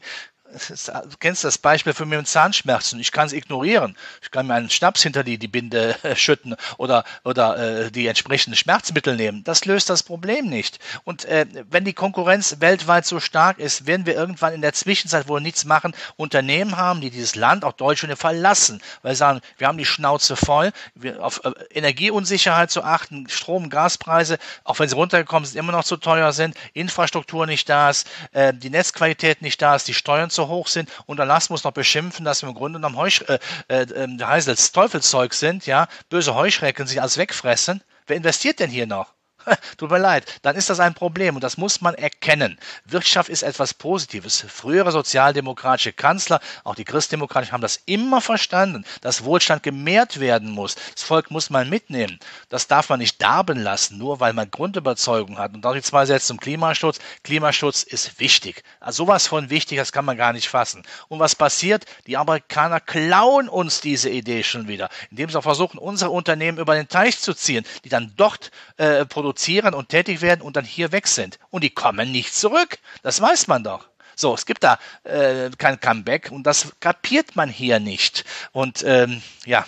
[0.51, 2.99] du kennst das Beispiel für mich mit Zahnschmerzen.
[2.99, 3.95] Ich kann es ignorieren.
[4.21, 8.07] Ich kann mir einen Schnaps hinter die, die Binde äh, schütten oder, oder äh, die
[8.07, 9.43] entsprechenden Schmerzmittel nehmen.
[9.43, 10.79] Das löst das Problem nicht.
[11.03, 15.27] Und äh, wenn die Konkurrenz weltweit so stark ist, werden wir irgendwann in der Zwischenzeit,
[15.27, 18.81] wo wir nichts machen, Unternehmen haben, die dieses Land, auch Deutschland, verlassen.
[19.01, 23.69] Weil sie sagen, wir haben die Schnauze voll, wir, auf äh, Energieunsicherheit zu achten, Strom,
[23.69, 28.07] Gaspreise, auch wenn sie runtergekommen sind, immer noch zu teuer sind, Infrastruktur nicht da ist,
[28.31, 31.49] äh, die Netzqualität nicht da ist, die Steuern zu so hoch sind und der Last
[31.49, 35.87] muss noch beschimpfen, dass wir im Grunde genommen Heusch, äh, äh, Heisels Teufelszeug sind, ja,
[36.09, 37.83] böse Heuschrecken sich alles wegfressen.
[38.07, 39.13] Wer investiert denn hier noch?
[39.77, 42.59] Tut mir leid, dann ist das ein Problem und das muss man erkennen.
[42.85, 44.45] Wirtschaft ist etwas Positives.
[44.47, 50.75] Frühere sozialdemokratische Kanzler, auch die Christdemokraten, haben das immer verstanden, dass Wohlstand gemehrt werden muss.
[50.93, 52.19] Das Volk muss man mitnehmen.
[52.49, 55.53] Das darf man nicht darben lassen, nur weil man Grundüberzeugung hat.
[55.53, 56.99] Und auch die zwei Sätze zum Klimaschutz.
[57.23, 58.63] Klimaschutz ist wichtig.
[58.79, 60.83] Also sowas von wichtig, das kann man gar nicht fassen.
[61.07, 61.85] Und was passiert?
[62.07, 66.75] Die Amerikaner klauen uns diese Idee schon wieder, indem sie auch versuchen, unsere Unternehmen über
[66.75, 70.65] den Teich zu ziehen, die dann dort äh, produzieren produzieren und tätig werden und dann
[70.65, 71.39] hier weg sind.
[71.49, 72.77] Und die kommen nicht zurück.
[73.03, 73.87] Das weiß man doch.
[74.15, 78.25] So, es gibt da äh, kein Comeback und das kapiert man hier nicht.
[78.51, 79.65] Und ähm, ja,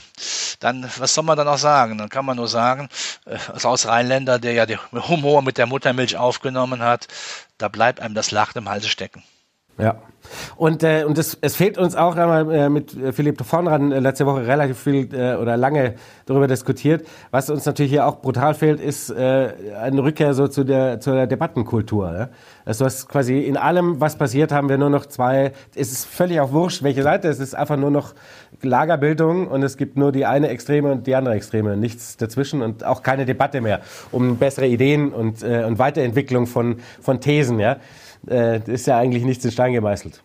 [0.59, 1.97] dann, was soll man dann auch sagen?
[1.97, 2.89] Dann kann man nur sagen,
[3.25, 7.07] äh, als Rheinländer, der ja den Humor mit der Muttermilch aufgenommen hat,
[7.57, 9.23] da bleibt einem das Lachen im Halse stecken.
[9.77, 9.95] Ja.
[10.55, 14.25] Und, äh, und es, es fehlt uns auch einmal äh, mit Philipp Vornran äh, letzte
[14.25, 17.07] Woche relativ viel äh, oder lange darüber diskutiert.
[17.31, 21.11] Was uns natürlich hier auch brutal fehlt, ist äh, eine Rückkehr so zu der, zu
[21.11, 22.13] der Debattenkultur.
[22.13, 22.29] Ja?
[22.65, 25.51] Also was quasi in allem, was passiert, haben wir nur noch zwei.
[25.75, 27.27] Es ist völlig auch wurscht, welche Seite.
[27.27, 28.13] Es ist einfach nur noch
[28.61, 31.75] Lagerbildung und es gibt nur die eine Extreme und die andere Extreme.
[31.77, 33.81] Nichts dazwischen und auch keine Debatte mehr
[34.11, 37.59] um bessere Ideen und, äh, und Weiterentwicklung von, von Thesen.
[37.59, 37.77] Ja?
[38.27, 40.23] Äh, ist ja eigentlich nichts in Stein gemeißelt.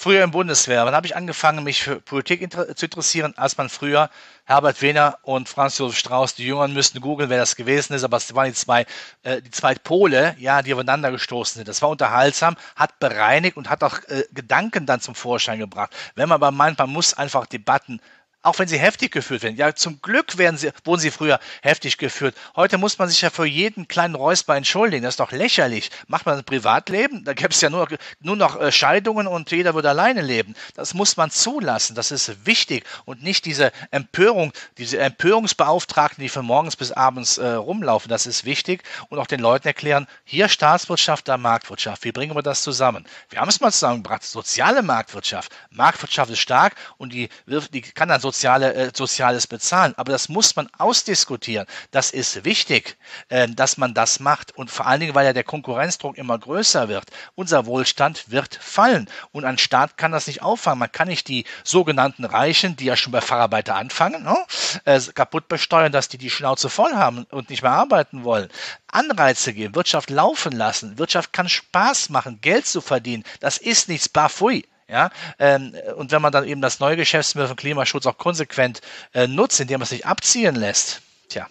[0.00, 3.68] Früher im Bundeswehr, wann habe ich angefangen, mich für Politik inter zu interessieren, als man
[3.68, 4.10] früher
[4.44, 8.18] Herbert Wehner und Franz Josef Strauß, die Jüngeren müssten googeln, wer das gewesen ist, aber
[8.18, 8.86] es waren die zwei,
[9.24, 11.66] äh, die zwei Pole, ja, die aufeinander gestoßen sind.
[11.66, 15.92] Das war unterhaltsam, hat bereinigt und hat auch äh, Gedanken dann zum Vorschein gebracht.
[16.14, 18.00] Wenn man aber meint, man muss einfach Debatten
[18.48, 19.56] auch wenn sie heftig geführt werden.
[19.56, 22.34] Ja, zum Glück werden sie, wurden sie früher heftig geführt.
[22.56, 25.02] Heute muss man sich ja für jeden kleinen Räusper entschuldigen.
[25.02, 25.90] Das ist doch lächerlich.
[26.06, 27.24] Macht man ein Privatleben?
[27.24, 27.86] Da gäbe es ja nur,
[28.20, 30.54] nur noch äh, Scheidungen und jeder würde alleine leben.
[30.74, 31.94] Das muss man zulassen.
[31.94, 37.46] Das ist wichtig und nicht diese Empörung, diese Empörungsbeauftragten, die von morgens bis abends äh,
[37.46, 38.08] rumlaufen.
[38.08, 42.04] Das ist wichtig und auch den Leuten erklären, hier Staatswirtschaft, da Marktwirtschaft.
[42.04, 43.06] Wie bringen wir das zusammen?
[43.28, 44.24] Wir haben es mal zusammengebracht.
[44.24, 45.52] Soziale Marktwirtschaft.
[45.70, 49.94] Marktwirtschaft ist stark und die, die kann dann so soziale, äh, Soziales bezahlen.
[49.96, 51.66] Aber das muss man ausdiskutieren.
[51.90, 52.96] Das ist wichtig,
[53.28, 54.56] äh, dass man das macht.
[54.56, 57.04] Und vor allen Dingen, weil ja der Konkurrenzdruck immer größer wird.
[57.34, 59.10] Unser Wohlstand wird fallen.
[59.32, 60.78] Und ein Staat kann das nicht auffangen.
[60.78, 64.36] Man kann nicht die sogenannten Reichen, die ja schon bei Facharbeiter anfangen, ne,
[64.84, 68.48] äh, kaputt besteuern, dass die die Schnauze voll haben und nicht mehr arbeiten wollen.
[68.86, 70.98] Anreize geben, Wirtschaft laufen lassen.
[70.98, 73.24] Wirtschaft kann Spaß machen, Geld zu verdienen.
[73.40, 74.64] Das ist nichts bafui.
[74.90, 78.80] Ja, ähm, und wenn man dann eben das neue Geschäftsmittel von Klimaschutz auch konsequent
[79.12, 81.48] äh, nutzt, indem man es sich abziehen lässt, tja,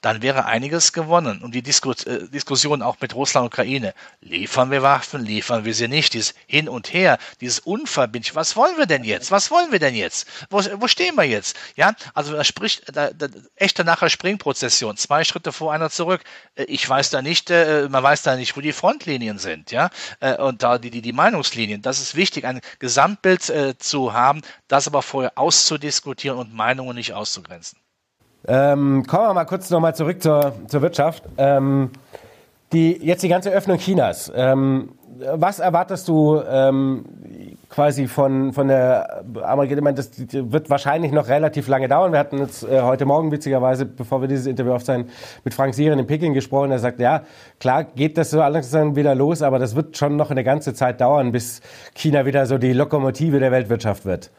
[0.00, 1.42] dann wäre einiges gewonnen.
[1.42, 3.94] Und die Diskus äh, Diskussion auch mit Russland und Ukraine.
[4.20, 6.14] Liefern wir Waffen, liefern wir sie nicht?
[6.14, 8.34] Dieses Hin und Her, dieses Unverbindliche.
[8.34, 9.30] Was wollen wir denn jetzt?
[9.30, 10.26] Was wollen wir denn jetzt?
[10.50, 11.56] Wo, wo stehen wir jetzt?
[11.76, 14.96] Ja, also da spricht da, da, echte nachher Springprozession.
[14.96, 16.22] Zwei Schritte vor, einer zurück.
[16.56, 19.70] Äh, ich weiß da nicht, äh, man weiß da nicht, wo die Frontlinien sind.
[19.70, 21.82] Ja, äh, und da die, die, die Meinungslinien.
[21.82, 27.14] Das ist wichtig, ein Gesamtbild äh, zu haben, das aber vorher auszudiskutieren und Meinungen nicht
[27.14, 27.78] auszugrenzen.
[28.46, 31.24] Ähm, kommen wir mal kurz nochmal zurück zur, zur Wirtschaft.
[31.38, 31.90] Ähm,
[32.72, 34.32] die, jetzt die ganze Öffnung Chinas.
[34.34, 34.90] Ähm,
[35.34, 37.04] was erwartest du ähm,
[37.68, 39.92] quasi von, von der Amerikaner?
[39.92, 42.12] Das wird wahrscheinlich noch relativ lange dauern.
[42.12, 45.10] Wir hatten jetzt äh, heute Morgen witzigerweise, bevor wir dieses Interview aufzeigen,
[45.44, 46.70] mit Frank Sieren in Peking gesprochen.
[46.70, 47.22] Er sagt, ja,
[47.60, 51.00] klar geht das so dann wieder los, aber das wird schon noch eine ganze Zeit
[51.00, 51.60] dauern, bis
[51.94, 54.30] China wieder so die Lokomotive der Weltwirtschaft wird.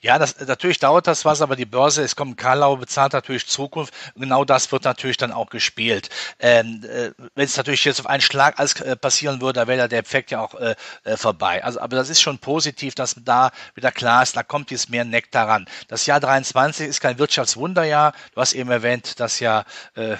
[0.00, 3.92] Ja, das, natürlich dauert das was, aber die Börse, es kommt Karlau, bezahlt natürlich Zukunft.
[4.14, 6.08] Genau das wird natürlich dann auch gespielt.
[6.38, 9.88] Ähm, äh, Wenn es natürlich jetzt auf einen Schlag alles äh, passieren würde, da wäre
[9.88, 11.62] der Effekt ja auch äh, äh, vorbei.
[11.62, 15.04] Also, aber das ist schon positiv, dass da wieder klar ist, da kommt jetzt mehr
[15.04, 15.66] Nektar ran.
[15.88, 18.12] Das Jahr 23 ist kein Wirtschaftswunderjahr.
[18.34, 20.16] Du hast eben erwähnt, dass ja äh,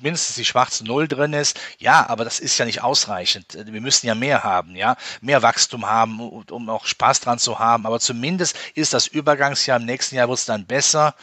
[0.00, 1.58] mindestens die schwarze Null drin ist.
[1.78, 3.58] Ja, aber das ist ja nicht ausreichend.
[3.66, 7.86] Wir müssen ja mehr haben, ja, mehr Wachstum haben, um auch Spaß dran zu haben.
[7.86, 9.78] Aber zumindest ist das Übergangsjahr.
[9.78, 11.14] Im nächsten Jahr wird es dann besser.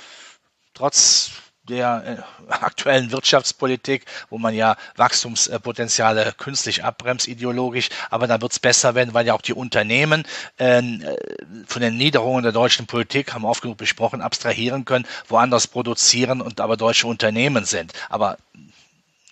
[0.74, 1.32] Trotz
[1.70, 8.60] der äh, aktuellen Wirtschaftspolitik, wo man ja Wachstumspotenziale künstlich abbremst ideologisch, aber da wird es
[8.60, 10.24] besser werden, weil ja auch die Unternehmen
[10.60, 11.16] ähm, äh,
[11.68, 16.42] von den Niederungen der deutschen Politik, haben wir oft genug besprochen, abstrahieren können, woanders produzieren
[16.42, 17.94] und aber deutsche Unternehmen sind.
[18.10, 18.38] Aber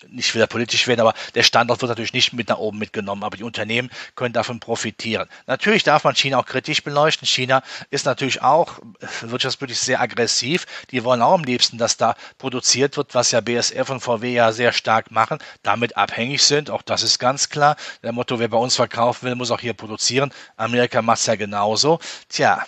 [0.09, 3.37] nicht wieder politisch werden, aber der Standort wird natürlich nicht mit nach oben mitgenommen, aber
[3.37, 5.27] die Unternehmen können davon profitieren.
[5.47, 7.27] Natürlich darf man China auch kritisch beleuchten.
[7.27, 8.79] China ist natürlich auch
[9.21, 10.65] wirtschaftspolitisch sehr aggressiv.
[10.91, 14.51] Die wollen auch am liebsten, dass da produziert wird, was ja BSF und VW ja
[14.51, 16.69] sehr stark machen, damit abhängig sind.
[16.69, 17.75] Auch das ist ganz klar.
[18.01, 20.31] Der Motto, wer bei uns verkaufen will, muss auch hier produzieren.
[20.57, 21.99] Amerika macht es ja genauso.
[22.29, 22.65] Tja,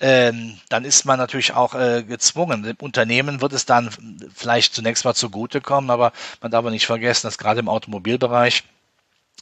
[0.00, 2.62] ähm, dann ist man natürlich auch äh, gezwungen.
[2.62, 3.90] Dem Unternehmen wird es dann
[4.34, 8.64] vielleicht zunächst mal zugutekommen, aber man darf nicht vergessen, dass gerade im Automobilbereich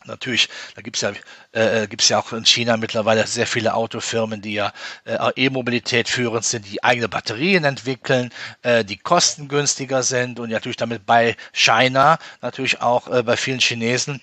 [0.07, 1.13] Natürlich, da gibt's ja,
[1.53, 4.73] äh, gibt's ja auch in China mittlerweile sehr viele Autofirmen, die ja
[5.05, 8.31] äh, E-Mobilität führend sind, die eigene Batterien entwickeln,
[8.63, 14.21] äh, die kostengünstiger sind und natürlich damit bei China, natürlich auch äh, bei vielen Chinesen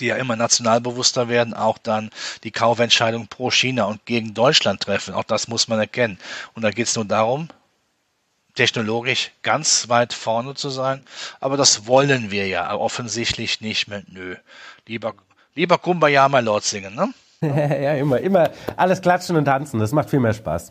[0.00, 2.10] die ja immer nationalbewusster werden, auch dann
[2.44, 5.14] die Kaufentscheidung pro China und gegen Deutschland treffen.
[5.14, 6.18] Auch das muss man erkennen.
[6.54, 7.48] Und da geht es nur darum,
[8.54, 11.02] technologisch ganz weit vorne zu sein.
[11.40, 14.02] Aber das wollen wir ja offensichtlich nicht mehr.
[14.08, 14.36] Nö.
[14.86, 15.14] Lieber
[15.56, 17.14] Lieber Kumbaya, mein Lord singen, ne?
[17.40, 20.70] ja, immer, immer alles klatschen und tanzen, das macht viel mehr Spaß.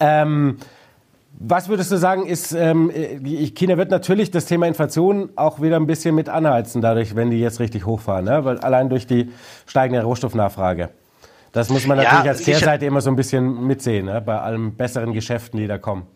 [0.00, 0.56] Ähm,
[1.44, 2.90] was würdest du sagen, ist, ähm,
[3.54, 7.40] China wird natürlich das Thema Inflation auch wieder ein bisschen mit anheizen, dadurch, wenn die
[7.40, 8.44] jetzt richtig hochfahren, ne?
[8.44, 9.30] weil allein durch die
[9.66, 10.90] steigende Rohstoffnachfrage.
[11.50, 14.20] Das muss man natürlich ja, als Kehrseite immer so ein bisschen mitsehen, ne?
[14.20, 16.06] bei allen besseren Geschäften, die da kommen.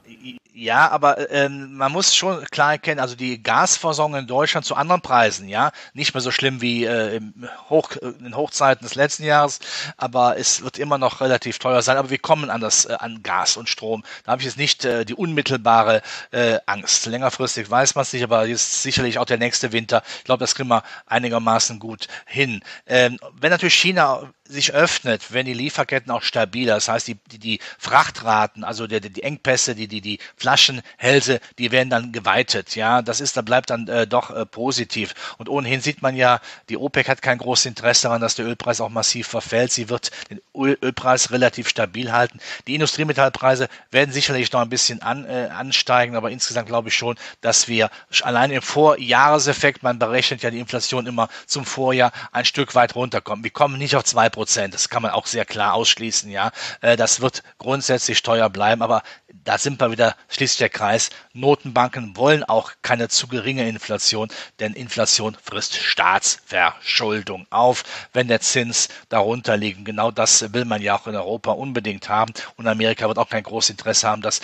[0.59, 5.03] Ja, aber äh, man muss schon klar erkennen, also die Gasversorgung in Deutschland zu anderen
[5.03, 9.25] Preisen, ja, nicht mehr so schlimm wie äh, im Hoch, in den Hochzeiten des letzten
[9.25, 9.59] Jahres,
[9.99, 11.99] aber es wird immer noch relativ teuer sein.
[11.99, 14.03] Aber wir kommen an das äh, an Gas und Strom.
[14.25, 17.05] Da habe ich jetzt nicht äh, die unmittelbare äh, Angst.
[17.05, 20.03] Längerfristig weiß man es nicht, aber jetzt sicherlich auch der nächste Winter.
[20.21, 22.63] Ich glaube, das kriegen wir einigermaßen gut hin.
[22.87, 27.39] Ähm, wenn natürlich China sich öffnet, wenn die Lieferketten auch stabiler, das heißt die, die,
[27.39, 32.77] die Frachtraten, also die, die Engpässe, die, die, die Flaschenhälse, die werden dann geweitet.
[32.77, 35.15] Ja, das ist, da bleibt dann äh, doch äh, positiv.
[35.39, 38.81] Und ohnehin sieht man ja, die OPEC hat kein großes Interesse daran, dass der Ölpreis
[38.81, 39.73] auch massiv verfällt.
[39.73, 42.39] Sie wird den Öl, Ölpreis relativ stabil halten.
[42.67, 47.17] Die Industriemetallpreise werden sicherlich noch ein bisschen an, äh, ansteigen, aber insgesamt glaube ich schon,
[47.41, 47.91] dass wir
[48.23, 53.45] allein im Vorjahreseffekt, man berechnet ja die Inflation immer zum Vorjahr, ein Stück weit runterkommen.
[53.45, 54.75] Wir kommen nicht auf zwei Prozent.
[54.75, 56.53] Das kann man auch sehr klar ausschließen, ja.
[56.83, 59.03] Äh, das wird grundsätzlich teuer bleiben, aber
[59.45, 61.09] da sind wir wieder schließlich der Kreis.
[61.33, 64.29] Notenbanken wollen auch keine zu geringe Inflation,
[64.61, 69.87] denn Inflation frisst Staatsverschuldung auf, wenn der Zins darunter liegt.
[69.87, 72.35] Genau das will man ja auch in Europa unbedingt haben.
[72.57, 74.43] Und Amerika wird auch kein großes Interesse haben, dass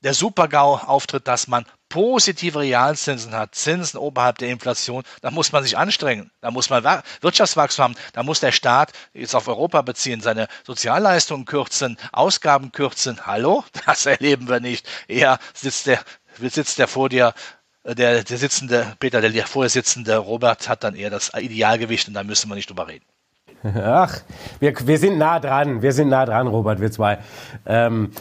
[0.00, 5.62] der Super-GAU auftritt, dass man positive Realzinsen hat, Zinsen oberhalb der Inflation, da muss man
[5.62, 6.84] sich anstrengen, da muss man
[7.20, 13.26] Wirtschaftswachstum haben, da muss der Staat jetzt auf Europa beziehen, seine Sozialleistungen kürzen, Ausgaben kürzen.
[13.26, 13.64] Hallo?
[13.86, 14.86] Das erleben wir nicht.
[15.08, 16.00] Eher sitzt der,
[16.38, 17.32] sitzt der vor dir
[17.84, 22.06] äh, der, der sitzende, Peter, der vor dir sitzende Robert hat dann eher das Idealgewicht
[22.08, 23.06] und da müssen wir nicht drüber reden.
[23.64, 24.20] Ach,
[24.60, 27.18] wir, wir sind nah dran, wir sind nah dran, Robert, wir zwei.
[27.66, 28.12] Ähm,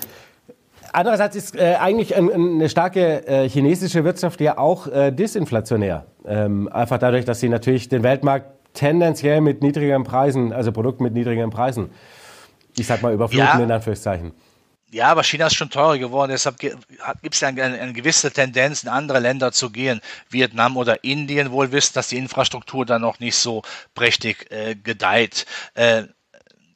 [0.97, 6.07] Andererseits ist äh, eigentlich ein, eine starke äh, chinesische Wirtschaft ja auch äh, disinflationär.
[6.25, 11.13] Ähm, einfach dadurch, dass sie natürlich den Weltmarkt tendenziell mit niedrigeren Preisen, also Produkten mit
[11.13, 11.91] niedrigeren Preisen,
[12.75, 13.59] ich sag mal überfluten ja.
[13.59, 14.31] in Anführungszeichen.
[14.89, 16.31] Ja, aber China ist schon teurer geworden.
[16.31, 16.83] Deshalb gibt
[17.31, 20.01] es ja eine, eine, gewisse Tendenz, in andere Länder zu gehen.
[20.31, 23.61] Vietnam oder Indien wohl wissen, dass die Infrastruktur da noch nicht so
[23.93, 25.45] prächtig äh, gedeiht.
[25.75, 26.05] Äh,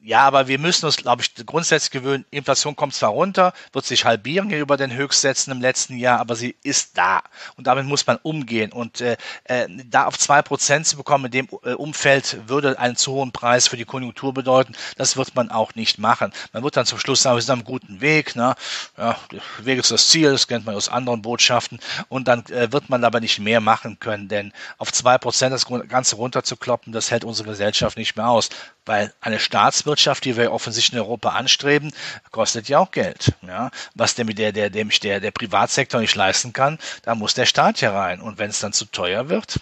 [0.04, 4.04] ja, aber wir müssen uns, glaube ich, grundsätzlich gewöhnen, Inflation kommt zwar runter, wird sich
[4.04, 7.22] halbieren gegenüber den Höchstsätzen im letzten Jahr, aber sie ist da.
[7.56, 8.72] Und damit muss man umgehen.
[8.72, 12.96] Und äh, äh, da auf zwei Prozent zu bekommen in dem äh, Umfeld würde einen
[12.96, 14.74] zu hohen Preis für die Konjunktur bedeuten.
[14.96, 16.32] Das wird man auch nicht machen.
[16.52, 18.34] Man wird dann zum Schluss sagen, wir sind am guten Weg.
[18.34, 18.56] Ne?
[18.98, 21.78] Ja, der Weg ist das Ziel, das kennt man aus anderen Botschaften.
[22.08, 25.66] Und dann äh, wird man aber nicht mehr machen können, denn auf zwei Prozent das
[25.88, 28.48] Ganze runterzukloppen, das hält unsere Gesellschaft nicht mehr aus.
[28.84, 29.91] Weil eine Staatswirtschaft,
[30.24, 31.92] die wir offensichtlich in Europa anstreben,
[32.30, 33.32] kostet ja auch Geld.
[33.42, 33.70] Ja?
[33.94, 37.80] Was der, der, der, dem der, der Privatsektor nicht leisten kann, da muss der Staat
[37.80, 38.20] ja rein.
[38.20, 39.60] Und wenn es dann zu teuer wird,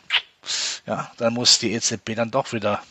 [0.87, 2.83] ja, dann muss die EZB dann doch wieder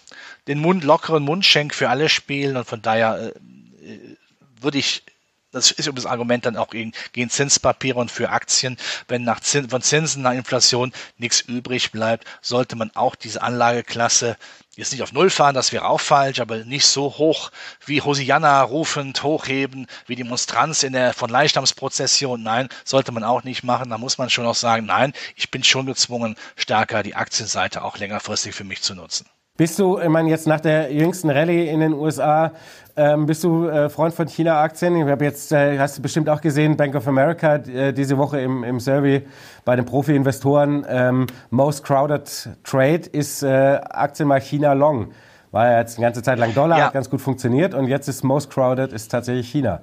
[0.47, 2.58] den Mund, lockeren Mundschenk für alle spielen.
[2.58, 3.34] Und von daher
[3.82, 4.17] äh, äh
[4.62, 5.04] würde ich
[5.52, 6.93] das ist übrigens das Argument dann auch gegen,
[7.30, 8.78] Zinspapiere und für Aktien.
[9.08, 14.38] Wenn nach Zins, von Zinsen nach Inflation nichts übrig bleibt, sollte man auch diese Anlageklasse
[14.80, 17.52] jetzt nicht auf Null fahren, das wäre auch falsch, aber nicht so hoch
[17.86, 22.42] wie Hosianna rufend hochheben, wie die Monstranz in der von Leichnamsprozession.
[22.42, 23.89] Nein, sollte man auch nicht machen.
[23.89, 27.98] Da muss man schon auch sagen, nein, ich bin schon gezwungen, stärker die Aktienseite auch
[27.98, 29.28] längerfristig für mich zu nutzen.
[29.60, 32.54] Bist du, ich meine, jetzt nach der jüngsten Rallye in den USA,
[32.95, 34.95] ähm, bist du äh, Freund von China-Aktien?
[34.95, 38.39] Ich habe jetzt, äh, hast du bestimmt auch gesehen, Bank of America äh, diese Woche
[38.39, 39.28] im, im Survey
[39.65, 45.12] bei den Profi-Investoren, ähm, Most Crowded Trade ist äh, Aktienmarkt China Long.
[45.52, 46.86] War ja jetzt eine ganze Zeit lang Dollar, ja.
[46.86, 49.82] hat ganz gut funktioniert und jetzt ist Most Crowded ist tatsächlich China.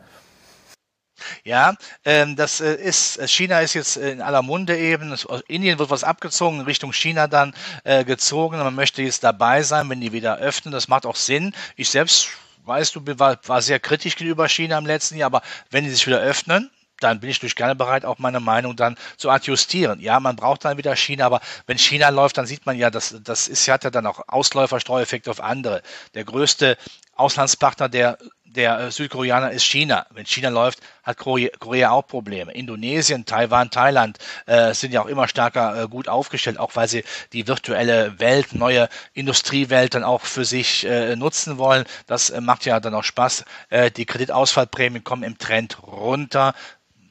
[1.44, 1.74] Ja,
[2.04, 5.12] ähm, das äh, ist, äh, China ist jetzt in aller Munde eben.
[5.12, 8.58] Es, Indien wird was abgezogen, Richtung China dann äh, gezogen.
[8.58, 10.72] Man möchte jetzt dabei sein, wenn die wieder öffnen.
[10.72, 11.54] Das macht auch Sinn.
[11.76, 12.28] Ich selbst,
[12.64, 16.06] weißt du, war, war sehr kritisch gegenüber China im letzten Jahr, aber wenn die sich
[16.06, 20.00] wieder öffnen, dann bin ich durch gerne bereit, auch meine Meinung dann zu adjustieren.
[20.00, 23.16] Ja, man braucht dann wieder China, aber wenn China läuft, dann sieht man ja, dass
[23.22, 25.82] das ist, hat ja dann auch Ausläuferstreueffekte auf andere.
[26.14, 26.78] Der größte
[27.14, 30.06] Auslandspartner der der äh, Südkoreaner ist China.
[30.10, 32.52] Wenn China läuft, hat Korea auch Probleme.
[32.52, 37.04] Indonesien, Taiwan, Thailand äh, sind ja auch immer stärker äh, gut aufgestellt, auch weil sie
[37.32, 41.84] die virtuelle Welt, neue Industriewelt dann auch für sich äh, nutzen wollen.
[42.06, 43.44] Das äh, macht ja dann auch Spaß.
[43.70, 46.54] Äh, die Kreditausfallprämien kommen im Trend runter.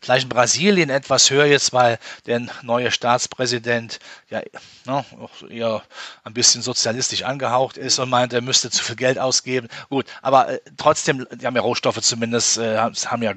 [0.06, 3.98] Vielleicht in Brasilien etwas höher jetzt, weil der neue Staatspräsident
[4.30, 4.44] ja
[4.86, 5.04] ne,
[5.50, 5.82] eher
[6.24, 9.68] ein bisschen sozialistisch angehaucht ist und meint, er müsste zu viel Geld ausgeben.
[9.90, 13.34] Gut, aber äh, trotzdem, die haben ja Rohstoffe zumindest, äh, haben ja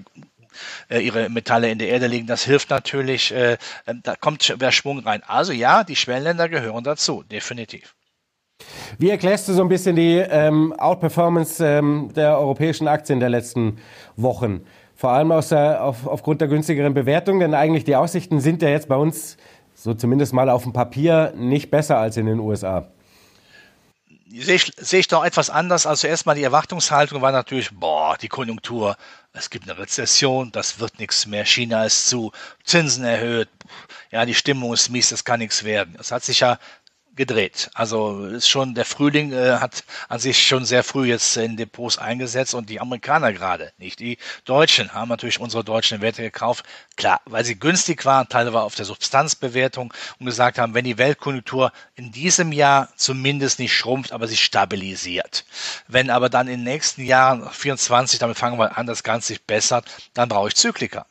[0.90, 2.26] äh, ihre Metalle in der Erde liegen.
[2.26, 3.56] Das hilft natürlich, äh,
[4.02, 5.22] da kommt mehr Schwung rein.
[5.26, 7.94] Also ja, die Schwellenländer gehören dazu, definitiv.
[8.98, 13.78] Wie erklärst du so ein bisschen die ähm, Outperformance ähm, der europäischen Aktien der letzten
[14.16, 14.66] Wochen?
[14.98, 18.68] Vor allem aus der, auf, aufgrund der günstigeren Bewertung, denn eigentlich die Aussichten sind ja
[18.68, 19.36] jetzt bei uns,
[19.72, 22.88] so zumindest mal auf dem Papier, nicht besser als in den USA.
[24.28, 25.86] Sehe ich, sehe ich doch etwas anders.
[25.86, 28.96] Also erstmal die Erwartungshaltung war natürlich, boah, die Konjunktur,
[29.32, 32.32] es gibt eine Rezession, das wird nichts mehr, China ist zu,
[32.64, 33.48] Zinsen erhöht,
[34.10, 35.94] ja, die Stimmung ist mies, das kann nichts werden.
[35.96, 36.58] Das hat sich ja
[37.18, 37.70] gedreht.
[37.74, 41.98] Also ist schon der Frühling äh, hat an sich schon sehr früh jetzt in Depots
[41.98, 44.16] eingesetzt und die Amerikaner gerade, nicht die
[44.46, 46.64] Deutschen, haben natürlich unsere deutschen Werte gekauft.
[46.96, 51.72] Klar, weil sie günstig waren, teilweise auf der Substanzbewertung und gesagt haben, wenn die Weltkonjunktur
[51.96, 55.44] in diesem Jahr zumindest nicht schrumpft, aber sich stabilisiert.
[55.88, 59.42] Wenn aber dann in den nächsten Jahren 24, damit fangen wir an, das Ganze sich
[59.42, 61.04] bessert, dann brauche ich Zykliker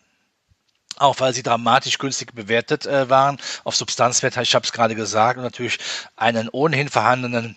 [0.99, 3.37] auch weil sie dramatisch günstig bewertet äh, waren.
[3.63, 5.79] Auf Substanzwert, ich habe es gerade gesagt, und natürlich
[6.15, 7.55] einen ohnehin vorhandenen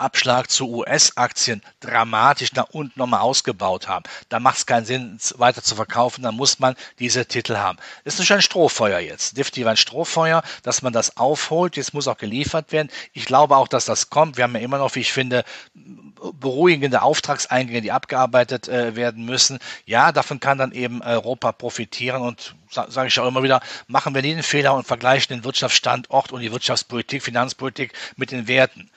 [0.00, 4.04] Abschlag zu US-Aktien dramatisch nach unten nochmal ausgebaut haben.
[4.28, 7.78] Da macht es keinen Sinn, weiter zu verkaufen, da muss man diese Titel haben.
[8.04, 12.18] Ist natürlich ein Strohfeuer jetzt, definitiv ein Strohfeuer, dass man das aufholt, jetzt muss auch
[12.18, 12.90] geliefert werden.
[13.12, 14.36] Ich glaube auch, dass das kommt.
[14.36, 15.44] Wir haben ja immer noch, wie ich finde,
[15.74, 19.58] beruhigende Auftragseingänge, die abgearbeitet äh, werden müssen.
[19.86, 24.22] Ja, davon kann dann eben Europa profitieren und sage ich auch immer wieder, machen wir
[24.22, 28.90] nie den Fehler und vergleichen den Wirtschaftsstandort und die Wirtschaftspolitik, Finanzpolitik mit den Werten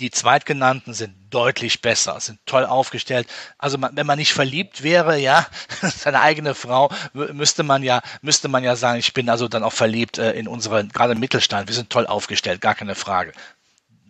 [0.00, 3.28] die zweitgenannten sind deutlich besser, sind toll aufgestellt.
[3.58, 5.46] Also man, wenn man nicht verliebt wäre, ja,
[5.82, 9.72] seine eigene Frau, müsste man ja, müsste man ja sagen, ich bin also dann auch
[9.72, 11.68] verliebt äh, in unsere, gerade Mittelstand.
[11.68, 13.32] Wir sind toll aufgestellt, gar keine Frage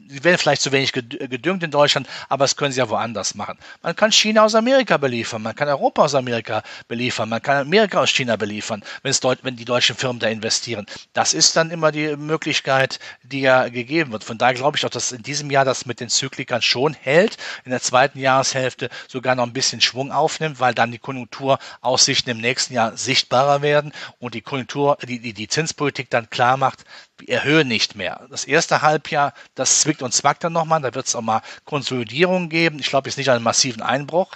[0.08, 3.58] sie werden vielleicht zu wenig gedüngt in Deutschland, aber das können sie ja woanders machen.
[3.82, 8.00] Man kann China aus Amerika beliefern, man kann Europa aus Amerika beliefern, man kann Amerika
[8.00, 10.86] aus China beliefern, wenn, die deutschen Firmen da investieren.
[11.12, 14.24] Das ist dann immer die Möglichkeit, die ja gegeben wird.
[14.24, 17.36] Von daher glaube ich auch, dass in diesem Jahr das mit den Zyklikern schon hält,
[17.64, 22.40] in der zweiten Jahreshälfte sogar noch ein bisschen Schwung aufnimmt, weil dann die Konjunkturaussichten im
[22.40, 26.84] nächsten Jahr sichtbarer werden und die Konjunktur, die, die, die Zinspolitik dann klar macht,
[27.26, 28.26] erhöhen nicht mehr.
[28.30, 32.48] Das erste Halbjahr, das zwickt und zwackt dann nochmal, da wird es auch mal Konsolidierung
[32.48, 32.78] geben.
[32.80, 34.30] Ich glaube jetzt nicht an einen massiven Einbruch,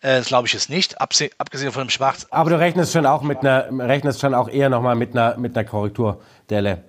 [0.00, 1.32] äh, das glaube ich jetzt nicht, abgesehen
[1.72, 2.26] von dem Schwarz.
[2.30, 5.56] Aber du rechnest schon auch mit einer, rechnest schon auch eher nochmal mit einer, mit
[5.56, 6.84] einer Korrekturdelle.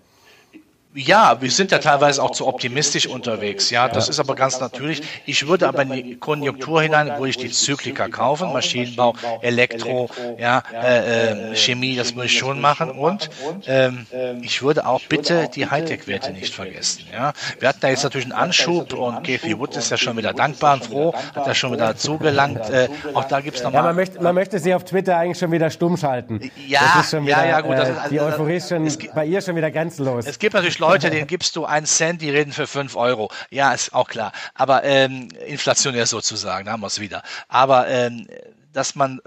[0.95, 3.69] Ja, wir sind ja teilweise auch zu optimistisch unterwegs.
[3.69, 5.03] Ja, das ist aber ganz natürlich.
[5.27, 10.09] Ich würde aber in die Konjunktur hinein, wo ich die Zyklika kaufen, Maschinenbau, Elektro,
[10.39, 12.89] ja, äh, äh, Chemie, das würde ich schon machen.
[12.89, 13.29] Und
[13.67, 14.07] ähm,
[14.41, 17.03] ich würde auch bitte die Hightech-Werte nicht vergessen.
[17.13, 20.33] Ja, wir hatten da jetzt natürlich einen Anschub und Kathy Wood ist ja schon wieder
[20.33, 22.67] dankbar und froh, hat ja schon wieder zugelangt.
[22.71, 23.81] Äh, auch da gibt's nochmal.
[23.81, 26.49] Ja, man möchte, man möchte sie auf Twitter eigentlich schon wieder stumm schalten.
[26.67, 27.77] Ja, wieder, ja, ja, gut.
[27.77, 30.25] Das äh, ist, die Euphorie ist schon bei ihr schon wieder ganz los.
[30.25, 33.31] Es gibt natürlich Leute, denen gibst du einen Cent, die reden für fünf Euro.
[33.49, 34.31] Ja, ist auch klar.
[34.53, 37.23] Aber ähm, inflationär sozusagen, da haben wir es wieder.
[37.47, 38.27] Aber ähm,
[38.73, 39.21] dass man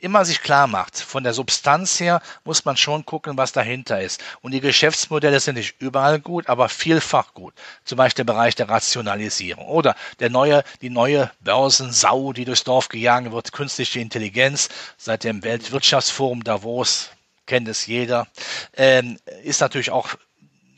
[0.00, 4.22] immer sich klar macht, von der Substanz her muss man schon gucken, was dahinter ist.
[4.40, 7.54] Und die Geschäftsmodelle sind nicht überall gut, aber vielfach gut.
[7.84, 12.88] Zum Beispiel der Bereich der Rationalisierung oder der neue, die neue Börsensau, die durchs Dorf
[12.88, 17.10] gejagt wird, künstliche Intelligenz seit dem Weltwirtschaftsforum Davos
[17.46, 18.28] kennt es jeder,
[18.76, 20.10] ähm, ist natürlich auch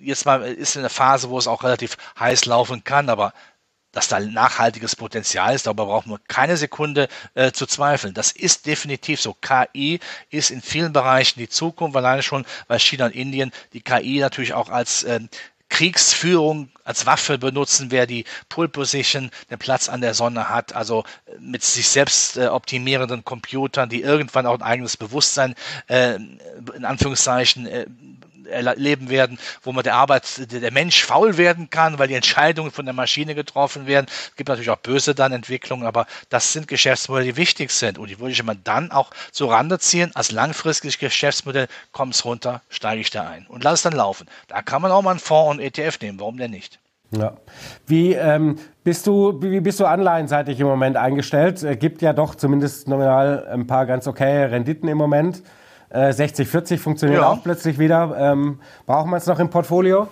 [0.00, 3.32] jetzt mal ist in der Phase, wo es auch relativ heiß laufen kann, aber
[3.92, 8.14] dass da nachhaltiges Potenzial ist, darüber brauchen wir keine Sekunde äh, zu zweifeln.
[8.14, 9.34] Das ist definitiv so.
[9.34, 9.98] KI
[10.30, 14.54] ist in vielen Bereichen die Zukunft, alleine schon, weil China und Indien die KI natürlich
[14.54, 15.20] auch als äh,
[15.70, 21.04] Kriegsführung als Waffe benutzen, wer die Pull Position, den Platz an der Sonne hat, also
[21.26, 25.54] äh, mit sich selbst äh, optimierenden Computern, die irgendwann auch ein eigenes Bewusstsein
[25.86, 27.86] äh, in Anführungszeichen äh,
[28.50, 32.84] erleben werden, wo man der Arbeit, der Mensch faul werden kann, weil die Entscheidungen von
[32.84, 34.06] der Maschine getroffen werden.
[34.08, 38.08] Es gibt natürlich auch böse dann Entwicklungen, aber das sind Geschäftsmodelle, die wichtig sind und
[38.10, 40.10] die würde ich immer dann auch Rande ziehen.
[40.14, 44.26] Als langfristiges Geschäftsmodell kommt es runter, steige ich da ein und lass es dann laufen.
[44.48, 46.78] Da kann man auch mal einen Fonds und ETF nehmen, warum denn nicht?
[47.10, 47.32] Ja.
[47.86, 51.62] Wie ähm, bist du, wie bist du anleihenseitig im Moment eingestellt?
[51.62, 55.42] Es gibt ja doch zumindest nominal ein paar ganz okay Renditen im Moment.
[55.92, 57.28] 60-40 äh, funktioniert ja.
[57.28, 58.16] auch plötzlich wieder.
[58.18, 60.08] Ähm, brauchen wir es noch im Portfolio?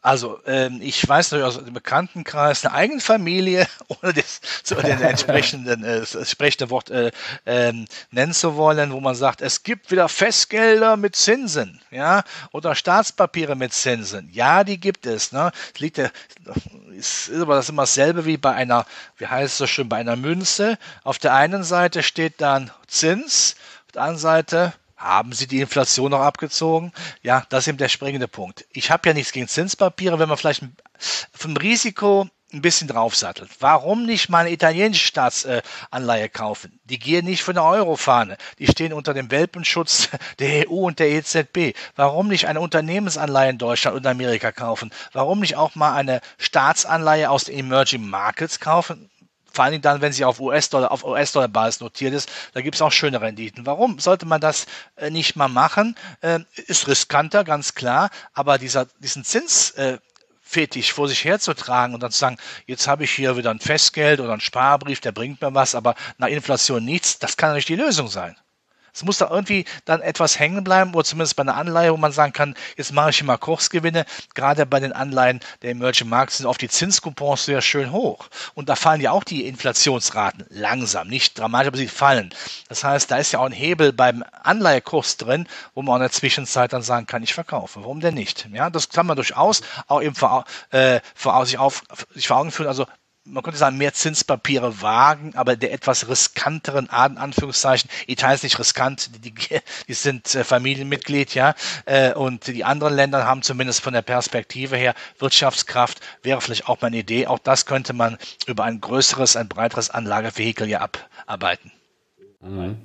[0.00, 5.00] Also, ähm, ich weiß natürlich aus dem Bekanntenkreis eine eigene Familie, ohne das zu den
[5.02, 7.10] entsprechenden, äh, das entsprechende Wort äh,
[7.44, 12.22] ähm, nennen zu wollen, wo man sagt, es gibt wieder Festgelder mit Zinsen, ja,
[12.52, 14.30] oder Staatspapiere mit Zinsen.
[14.32, 15.32] Ja, die gibt es.
[15.32, 15.50] Ne?
[15.72, 18.86] Das liegt ist, ist aber das immer dasselbe wie bei einer,
[19.16, 20.78] wie heißt es so schön, bei einer Münze.
[21.02, 23.56] Auf der einen Seite steht dann Zins,
[23.88, 26.92] auf der anderen Seite haben Sie die Inflation noch abgezogen?
[27.22, 28.66] Ja, das ist eben der springende Punkt.
[28.70, 30.62] Ich habe ja nichts gegen Zinspapiere, wenn man vielleicht
[31.32, 33.50] vom Risiko ein bisschen draufsattelt.
[33.60, 36.78] Warum nicht mal eine italienische Staatsanleihe kaufen?
[36.84, 38.36] Die gehen nicht für eine Eurofahne.
[38.58, 41.74] Die stehen unter dem Welpenschutz der EU und der EZB.
[41.96, 44.90] Warum nicht eine Unternehmensanleihe in Deutschland und Amerika kaufen?
[45.12, 49.08] Warum nicht auch mal eine Staatsanleihe aus den Emerging Markets kaufen?
[49.58, 52.80] Vor allen Dingen dann, wenn sie auf US-Dollar, auf US-Dollar-Basis notiert ist, da gibt es
[52.80, 53.66] auch schöne Renditen.
[53.66, 55.96] Warum sollte man das äh, nicht mal machen?
[56.20, 56.38] Äh,
[56.68, 59.98] ist riskanter, ganz klar, aber dieser, diesen Zins, äh,
[60.40, 62.36] Fetisch vor sich herzutragen und dann zu sagen,
[62.66, 65.96] jetzt habe ich hier wieder ein Festgeld oder ein Sparbrief, der bringt mir was, aber
[66.18, 68.36] nach Inflation nichts, das kann nicht die Lösung sein.
[68.98, 72.10] Es muss da irgendwie dann etwas hängen bleiben, oder zumindest bei einer Anleihe, wo man
[72.10, 74.04] sagen kann, jetzt mache ich immer Kursgewinne.
[74.34, 78.26] Gerade bei den Anleihen der Emerging Markets sind oft die Zinskupons sehr schön hoch.
[78.54, 82.34] Und da fallen ja auch die Inflationsraten langsam, nicht dramatisch, aber sie fallen.
[82.68, 86.10] Das heißt, da ist ja auch ein Hebel beim Anleihekurs drin, wo man in der
[86.10, 87.80] Zwischenzeit dann sagen kann, ich verkaufe.
[87.82, 88.48] Warum denn nicht?
[88.52, 91.84] Ja, das kann man durchaus auch eben vor, äh, vor, sich, auf,
[92.16, 92.66] sich vor Augen führen.
[92.66, 92.86] Also
[93.30, 98.42] man könnte sagen, mehr Zinspapiere wagen, aber der etwas riskanteren Art, in Anführungszeichen, Italien ist
[98.42, 99.34] nicht riskant, die,
[99.88, 101.54] die sind äh, Familienmitglied, ja,
[101.86, 106.80] äh, und die anderen Länder haben zumindest von der Perspektive her Wirtschaftskraft, wäre vielleicht auch
[106.80, 107.26] mal eine Idee.
[107.26, 110.80] Auch das könnte man über ein größeres, ein breiteres Anlagevehikel ja
[111.26, 111.72] abarbeiten.
[112.40, 112.76] Mhm.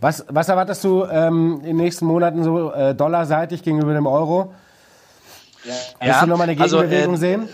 [0.00, 4.54] Was, was erwartest du ähm, in den nächsten Monaten so äh, dollarseitig gegenüber dem Euro?
[5.64, 7.48] Ja, Willst du nochmal eine also, Gegenbewegung also, äh, sehen?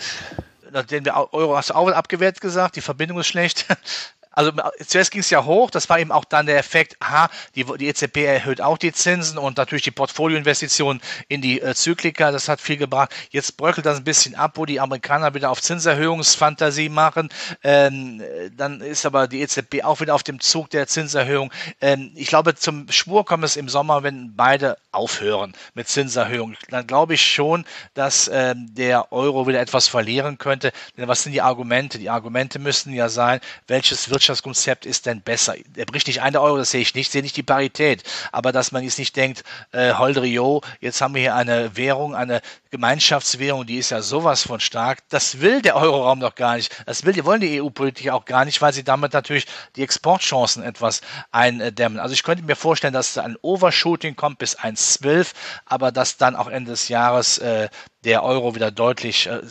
[0.83, 3.67] Den Euro hast du auch abgewertet gesagt, die Verbindung ist schlecht.
[4.35, 4.53] Also
[4.87, 7.89] zuerst ging es ja hoch, das war eben auch dann der Effekt, aha, die, die
[7.89, 12.61] EZB erhöht auch die Zinsen und natürlich die Portfolioinvestitionen in die äh, Zyklika, das hat
[12.61, 13.15] viel gebracht.
[13.31, 17.29] Jetzt bröckelt das ein bisschen ab, wo die Amerikaner wieder auf Zinserhöhungsfantasie machen.
[17.63, 18.23] Ähm,
[18.57, 21.53] dann ist aber die EZB auch wieder auf dem Zug der Zinserhöhung.
[21.81, 26.57] Ähm, ich glaube, zum Schwur kommt es im Sommer, wenn beide aufhören mit Zinserhöhung.
[26.71, 27.65] Dann glaube ich schon,
[27.95, 30.73] dass ähm, der Euro wieder etwas verlieren könnte.
[30.97, 31.99] Denn was sind die Argumente?
[31.99, 35.55] Die Argumente müssten ja sein, welches Wirtschafts Wirtschaftskonzept ist denn besser?
[35.77, 38.03] Er bricht nicht ein Euro, das sehe ich nicht, sehe nicht die Parität.
[38.33, 42.41] Aber dass man jetzt nicht denkt, äh, Holdrio, jetzt haben wir hier eine Währung, eine
[42.71, 45.01] Gemeinschaftswährung, die ist ja sowas von stark.
[45.11, 46.75] Das will der Euroraum doch gar nicht.
[46.87, 49.47] Das will, die wollen die EU-Politiker auch gar nicht, weil sie damit natürlich
[49.77, 52.01] die Exportchancen etwas eindämmen.
[52.01, 55.33] Also ich könnte mir vorstellen, dass da ein Overshooting kommt bis 1,12,
[55.67, 57.69] aber dass dann auch Ende des Jahres äh,
[58.05, 59.43] der Euro wieder deutlich äh,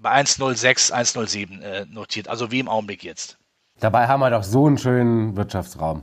[0.00, 2.28] bei 1,06, 1,07 äh, notiert.
[2.28, 3.37] Also wie im Augenblick jetzt.
[3.80, 6.02] Dabei haben wir doch so einen schönen Wirtschaftsraum.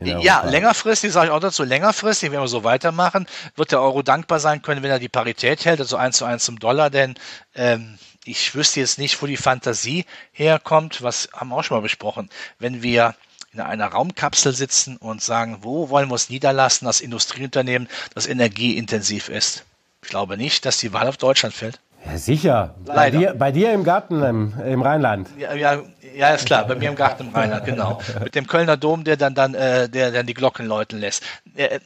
[0.00, 4.40] Ja, längerfristig, sage ich auch dazu, längerfristig, wenn wir so weitermachen, wird der Euro dankbar
[4.40, 7.14] sein können, wenn er die Parität hält, also 1 zu 1 zum Dollar, denn
[7.54, 11.82] ähm, ich wüsste jetzt nicht, wo die Fantasie herkommt, was haben wir auch schon mal
[11.82, 13.14] besprochen, wenn wir
[13.52, 19.28] in einer Raumkapsel sitzen und sagen, wo wollen wir uns niederlassen, das Industrieunternehmen, das energieintensiv
[19.28, 19.64] ist.
[20.02, 21.80] Ich glaube nicht, dass die Wahl auf Deutschland fällt.
[22.06, 22.74] Ja, sicher.
[22.84, 25.28] Bei dir, bei dir, im Garten im, im Rheinland.
[25.38, 25.82] Ja, ja,
[26.16, 26.66] ja, ist klar.
[26.66, 28.00] Bei mir im Garten im Rheinland, genau.
[28.22, 31.22] Mit dem Kölner Dom, der dann, dann, äh, der dann die Glocken läuten lässt.
[31.54, 31.80] Äh,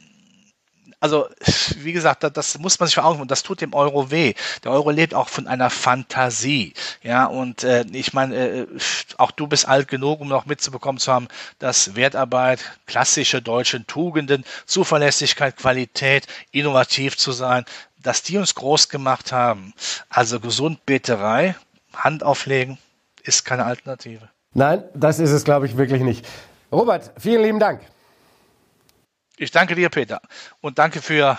[1.05, 1.29] also,
[1.77, 4.33] wie gesagt, das, das muss man sich vor Augen und das tut dem Euro weh.
[4.63, 6.73] Der Euro lebt auch von einer Fantasie.
[7.03, 8.67] Ja, und äh, ich meine, äh,
[9.19, 14.45] auch du bist alt genug, um noch mitzubekommen zu haben, dass Wertarbeit, klassische deutsche Tugenden,
[14.65, 17.67] Zuverlässigkeit, Qualität, innovativ zu sein,
[18.05, 19.75] dass die uns groß gemacht haben.
[20.09, 21.57] Also Gesundbeterei,
[21.93, 22.79] Hand auflegen,
[23.25, 24.29] ist keine Alternative.
[24.53, 26.25] Nein, das ist es, glaube ich, wirklich nicht.
[26.71, 27.81] Robert, vielen lieben Dank.
[29.37, 30.21] Ich danke dir, Peter.
[30.61, 31.39] Und danke für,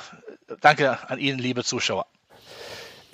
[0.59, 2.07] danke an Ihnen, liebe Zuschauer.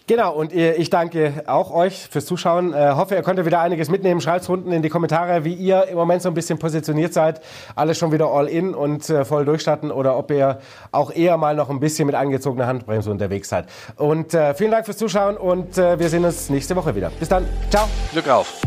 [0.08, 2.74] Genau, und ich danke auch euch fürs Zuschauen.
[2.74, 4.20] Äh, hoffe, ihr konntet wieder einiges mitnehmen.
[4.20, 7.42] Schreibt unten in die Kommentare, wie ihr im Moment so ein bisschen positioniert seid.
[7.76, 10.60] Alles schon wieder all in und äh, voll durchstarten oder ob ihr
[10.92, 13.68] auch eher mal noch ein bisschen mit angezogener Handbremse unterwegs seid.
[13.96, 17.12] Und äh, vielen Dank fürs Zuschauen und äh, wir sehen uns nächste Woche wieder.
[17.20, 17.46] Bis dann.
[17.70, 17.88] Ciao.
[18.12, 18.62] Glück auf.